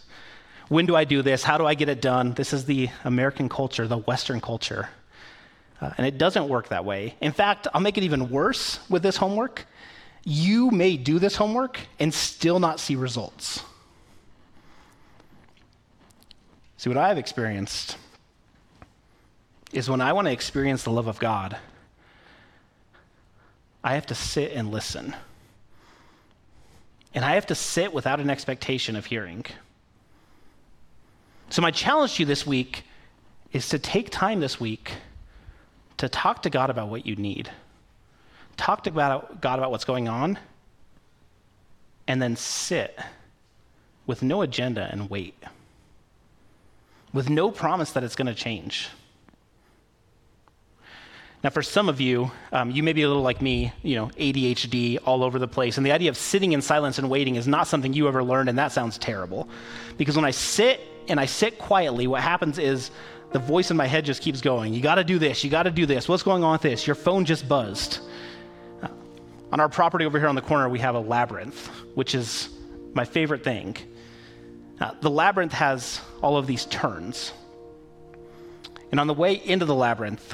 When 0.69 0.86
do 0.86 0.95
I 0.95 1.04
do 1.04 1.21
this? 1.21 1.43
How 1.43 1.58
do 1.58 1.65
I 1.65 1.74
get 1.74 1.89
it 1.89 2.02
done? 2.02 2.34
This 2.34 2.54
is 2.54 2.65
the 2.65 2.89
American 3.04 3.50
culture, 3.50 3.88
the 3.88 3.97
Western 3.97 4.39
culture. 4.39 4.88
Uh, 5.82 5.91
and 5.97 6.06
it 6.06 6.17
doesn't 6.17 6.47
work 6.47 6.69
that 6.69 6.86
way. 6.86 7.15
In 7.19 7.32
fact, 7.32 7.67
I'll 7.74 7.82
make 7.82 7.97
it 7.97 8.04
even 8.04 8.30
worse 8.30 8.80
with 8.89 9.04
this 9.04 9.17
homework. 9.17 9.65
You 10.24 10.69
may 10.69 10.95
do 10.95 11.19
this 11.19 11.36
homework 11.36 11.80
and 12.00 12.13
still 12.13 12.60
not 12.60 12.80
see 12.80 12.95
results. 12.95 13.63
See, 16.82 16.89
what 16.89 16.98
I've 16.98 17.20
experienced 17.20 17.96
is 19.72 19.88
when 19.88 20.02
I 20.02 20.13
want 20.13 20.26
to 20.26 20.32
experience 20.32 20.82
the 20.82 20.89
love 20.89 21.06
of 21.06 21.20
God, 21.20 21.56
I 23.84 23.94
have 23.94 24.08
to 24.08 24.15
sit 24.15 24.54
and 24.54 24.72
listen. 24.72 25.15
And 27.13 27.24
I 27.24 27.36
have 27.36 27.46
to 27.46 27.54
sit 27.54 27.94
without 27.94 28.20
an 28.20 28.32
expectation 28.32 28.96
of 28.96 29.06
hearing. 29.06 29.46
So, 31.52 31.62
my 31.62 31.70
challenge 31.70 32.15
to 32.15 32.24
you 32.24 32.26
this 32.26 32.48
week 32.48 32.82
is 33.54 33.70
to 33.70 33.78
take 33.78 34.10
time 34.10 34.39
this 34.39 34.60
week 34.60 34.94
to 35.98 36.10
talk 36.10 36.41
to 36.41 36.50
God 36.50 36.72
about 36.72 36.89
what 36.89 37.06
you 37.06 37.15
need. 37.15 37.52
Talk 38.58 38.86
to 38.86 38.89
God 38.89 39.36
about 39.39 39.70
what's 39.70 39.86
going 39.86 40.08
on, 40.08 40.39
and 42.08 42.20
then 42.20 42.36
sit 42.36 42.98
with 44.08 44.24
no 44.24 44.41
agenda 44.41 44.89
and 44.91 45.12
wait, 45.12 45.36
with 47.13 47.30
no 47.30 47.52
promise 47.52 47.91
that 47.91 48.04
it's 48.04 48.15
going 48.15 48.28
to 48.28 48.36
change. 48.36 48.89
Now, 51.43 51.50
for 51.50 51.63
some 51.63 51.89
of 51.89 52.00
you, 52.00 52.32
um, 52.52 52.69
you 52.69 52.84
may 52.84 52.93
be 52.93 53.02
a 53.02 53.08
little 53.08 53.24
like 53.24 53.41
me, 53.41 53.74
you 53.82 53.95
know, 53.95 54.08
ADHD 54.10 55.00
all 55.06 55.24
over 55.24 55.39
the 55.39 55.47
place. 55.47 55.78
And 55.78 55.86
the 55.86 55.91
idea 55.91 56.10
of 56.10 56.17
sitting 56.17 56.52
in 56.52 56.62
silence 56.62 57.00
and 57.00 57.10
waiting 57.10 57.36
is 57.36 57.47
not 57.47 57.67
something 57.67 57.93
you 57.93 58.08
ever 58.08 58.24
learned, 58.24 58.47
and 58.47 58.60
that 58.60 58.71
sounds 58.71 59.00
terrible. 59.00 59.50
Because 59.97 60.15
when 60.15 60.26
I 60.26 60.32
sit 60.32 60.82
and 61.08 61.19
I 61.19 61.26
sit 61.26 61.58
quietly, 61.58 62.06
what 62.06 62.21
happens 62.21 62.60
is 62.60 62.91
the 63.32 63.39
voice 63.39 63.71
in 63.71 63.78
my 63.78 63.88
head 63.88 64.06
just 64.06 64.21
keeps 64.21 64.39
going. 64.39 64.74
You 64.74 64.82
got 64.82 64.95
to 64.95 65.04
do 65.04 65.17
this. 65.17 65.44
You 65.44 65.50
got 65.50 65.63
to 65.63 65.71
do 65.71 65.88
this. 65.88 66.08
What's 66.08 66.21
going 66.21 66.44
on 66.44 66.52
with 66.52 66.62
this? 66.62 66.86
Your 66.86 66.96
phone 66.96 67.25
just 67.25 67.50
buzzed. 67.50 68.00
On 69.52 69.60
our 69.60 69.67
property 69.67 70.06
over 70.06 70.19
here 70.19 70.27
on 70.27 70.36
the 70.36 70.42
corner, 70.42 70.69
we 70.69 70.79
have 70.79 70.96
a 70.96 71.00
labyrinth, 71.00 71.67
which 71.96 72.13
is 72.13 72.50
my 72.94 73.04
favorite 73.04 73.44
thing. 73.44 73.75
Uh, 74.82 74.94
the 75.00 75.10
labyrinth 75.10 75.54
has 75.54 76.02
all 76.23 76.38
of 76.38 76.48
these 76.48 76.65
turns. 76.65 77.34
And 78.90 79.00
on 79.00 79.06
the 79.06 79.13
way 79.13 79.36
into 79.36 79.65
the 79.65 79.75
labyrinth, 79.75 80.34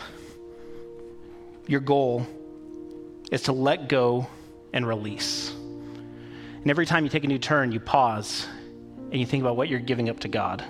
your 1.68 1.82
goal 1.82 2.26
is 3.30 3.43
to 3.43 3.52
let 3.52 3.89
go 3.89 4.26
and 4.72 4.88
release. 4.88 5.52
And 5.52 6.72
every 6.72 6.86
time 6.86 7.04
you 7.04 7.10
take 7.10 7.26
a 7.26 7.28
new 7.28 7.38
turn, 7.38 7.74
you 7.74 7.82
pause 7.82 8.48
and 9.12 9.20
you 9.20 9.26
think 9.26 9.41
about 9.41 9.58
what 9.58 9.68
you're 9.68 9.80
giving 9.80 10.10
up 10.10 10.22
to 10.22 10.30
God. 10.30 10.64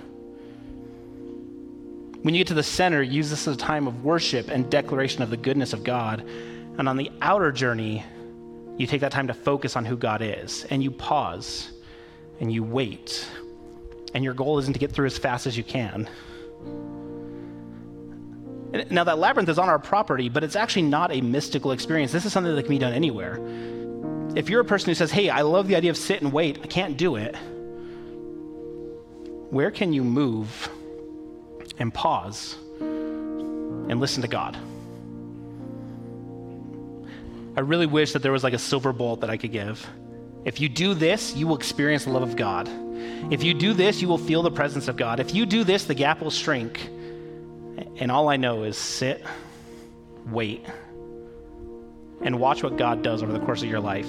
When 2.22 2.34
you 2.34 2.40
get 2.40 2.48
to 2.48 2.54
the 2.54 2.64
center, 2.64 3.00
use 3.00 3.30
this 3.30 3.46
as 3.46 3.54
a 3.54 3.58
time 3.58 3.86
of 3.86 4.04
worship 4.04 4.48
and 4.48 4.68
declaration 4.68 5.22
of 5.22 5.30
the 5.30 5.36
goodness 5.36 5.72
of 5.72 5.84
God. 5.84 6.20
And 6.78 6.88
on 6.88 6.96
the 6.96 7.12
outer 7.22 7.52
journey, 7.52 8.04
you 8.76 8.88
take 8.88 9.02
that 9.02 9.12
time 9.12 9.28
to 9.28 9.34
focus 9.34 9.76
on 9.76 9.84
who 9.84 9.96
God 9.96 10.20
is, 10.20 10.64
and 10.64 10.82
you 10.82 10.90
pause 10.90 11.70
and 12.40 12.52
you 12.52 12.64
wait. 12.64 13.28
And 14.14 14.24
your 14.24 14.34
goal 14.34 14.58
isn't 14.58 14.72
to 14.72 14.78
get 14.78 14.92
through 14.92 15.06
as 15.06 15.18
fast 15.18 15.46
as 15.46 15.56
you 15.56 15.64
can. 15.64 16.08
Now, 18.90 19.04
that 19.04 19.18
labyrinth 19.18 19.48
is 19.48 19.58
on 19.58 19.68
our 19.68 19.78
property, 19.78 20.28
but 20.28 20.44
it's 20.44 20.56
actually 20.56 20.82
not 20.82 21.12
a 21.12 21.20
mystical 21.20 21.72
experience. 21.72 22.12
This 22.12 22.26
is 22.26 22.32
something 22.32 22.54
that 22.54 22.62
can 22.62 22.70
be 22.70 22.78
done 22.78 22.92
anywhere. 22.92 23.38
if 24.38 24.48
you're 24.48 24.60
a 24.60 24.64
person 24.64 24.88
who 24.88 24.94
says, 24.94 25.10
hey, 25.10 25.30
I 25.30 25.42
love 25.42 25.66
the 25.68 25.74
idea 25.74 25.90
of 25.90 25.96
sit 25.96 26.22
and 26.22 26.32
wait, 26.32 26.60
I 26.62 26.66
can't 26.66 26.96
do 26.96 27.16
it, 27.16 27.34
where 29.50 29.72
can 29.72 29.92
you 29.92 30.04
move 30.04 30.68
and 31.78 31.92
pause 31.92 32.56
and 32.80 33.98
listen 33.98 34.22
to 34.22 34.28
God? 34.28 34.56
I 37.56 37.60
really 37.60 37.86
wish 37.86 38.12
that 38.12 38.22
there 38.22 38.30
was 38.30 38.44
like 38.44 38.52
a 38.52 38.58
silver 38.58 38.92
bolt 38.92 39.22
that 39.22 39.30
I 39.30 39.36
could 39.36 39.50
give. 39.50 39.84
If 40.44 40.60
you 40.60 40.68
do 40.68 40.94
this, 40.94 41.34
you 41.34 41.48
will 41.48 41.56
experience 41.56 42.04
the 42.04 42.10
love 42.10 42.22
of 42.22 42.36
God. 42.36 42.68
If 43.30 43.42
you 43.42 43.54
do 43.54 43.72
this, 43.74 44.00
you 44.00 44.08
will 44.08 44.18
feel 44.18 44.42
the 44.42 44.50
presence 44.50 44.88
of 44.88 44.96
God. 44.96 45.20
If 45.20 45.34
you 45.34 45.46
do 45.46 45.64
this, 45.64 45.84
the 45.84 45.94
gap 45.94 46.20
will 46.20 46.30
shrink. 46.30 46.88
And 47.96 48.10
all 48.10 48.28
I 48.28 48.36
know 48.36 48.62
is 48.62 48.76
sit, 48.76 49.24
wait, 50.26 50.64
and 52.22 52.38
watch 52.40 52.62
what 52.62 52.76
God 52.76 53.02
does 53.02 53.22
over 53.22 53.32
the 53.32 53.40
course 53.40 53.62
of 53.62 53.68
your 53.68 53.80
life. 53.80 54.08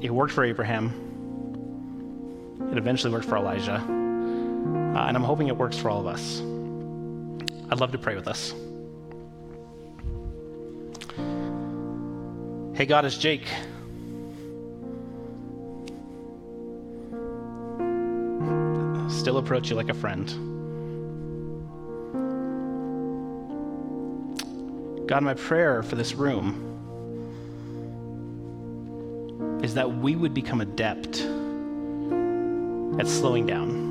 It, 0.00 0.10
worked 0.10 0.32
for 0.32 0.44
Abraham, 0.44 0.92
it 2.70 2.78
eventually 2.78 3.12
worked 3.12 3.26
for 3.26 3.36
Elijah, 3.36 3.76
uh, 3.76 3.78
and 3.78 5.16
I'm 5.16 5.22
hoping 5.22 5.48
it 5.48 5.56
works 5.56 5.76
for 5.78 5.90
all 5.90 6.00
of 6.00 6.06
us. 6.06 6.40
I'd 7.70 7.80
love 7.80 7.92
to 7.92 7.98
pray 7.98 8.14
with 8.14 8.28
us. 8.28 8.54
Hey, 12.76 12.86
God, 12.86 13.04
it's 13.04 13.16
Jake. 13.16 13.46
Still 19.26 19.38
approach 19.38 19.70
you 19.70 19.74
like 19.74 19.88
a 19.88 19.94
friend. 19.94 20.28
God, 25.08 25.24
my 25.24 25.34
prayer 25.34 25.82
for 25.82 25.96
this 25.96 26.14
room 26.14 26.62
is 29.64 29.74
that 29.74 29.96
we 29.96 30.14
would 30.14 30.32
become 30.32 30.60
adept 30.60 31.22
at 33.00 33.08
slowing 33.08 33.46
down. 33.46 33.84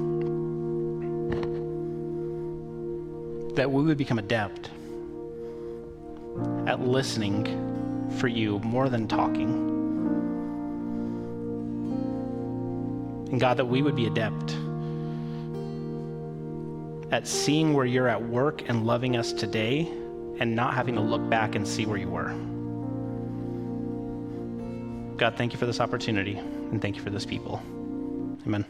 That 3.55 3.69
we 3.69 3.83
would 3.83 3.97
become 3.97 4.19
adept 4.19 4.69
at 6.65 6.79
listening 6.79 8.09
for 8.19 8.29
you 8.29 8.59
more 8.59 8.87
than 8.87 9.05
talking. 9.09 9.49
And 13.31 13.37
God, 13.37 13.57
that 13.57 13.65
we 13.65 13.81
would 13.81 13.97
be 13.97 14.05
adept 14.05 14.55
at 17.11 17.27
seeing 17.27 17.73
where 17.73 17.85
you're 17.85 18.07
at 18.07 18.21
work 18.21 18.67
and 18.67 18.85
loving 18.85 19.15
us 19.15 19.31
today 19.31 19.81
and 20.39 20.55
not 20.55 20.73
having 20.73 20.95
to 20.95 21.01
look 21.01 21.27
back 21.29 21.55
and 21.55 21.67
see 21.67 21.85
where 21.85 21.97
you 21.97 22.09
were. 22.09 22.33
God, 25.17 25.35
thank 25.37 25.53
you 25.53 25.59
for 25.59 25.65
this 25.65 25.79
opportunity 25.79 26.37
and 26.37 26.81
thank 26.81 26.95
you 26.95 27.01
for 27.01 27.09
this 27.09 27.25
people. 27.25 27.61
Amen. 28.45 28.65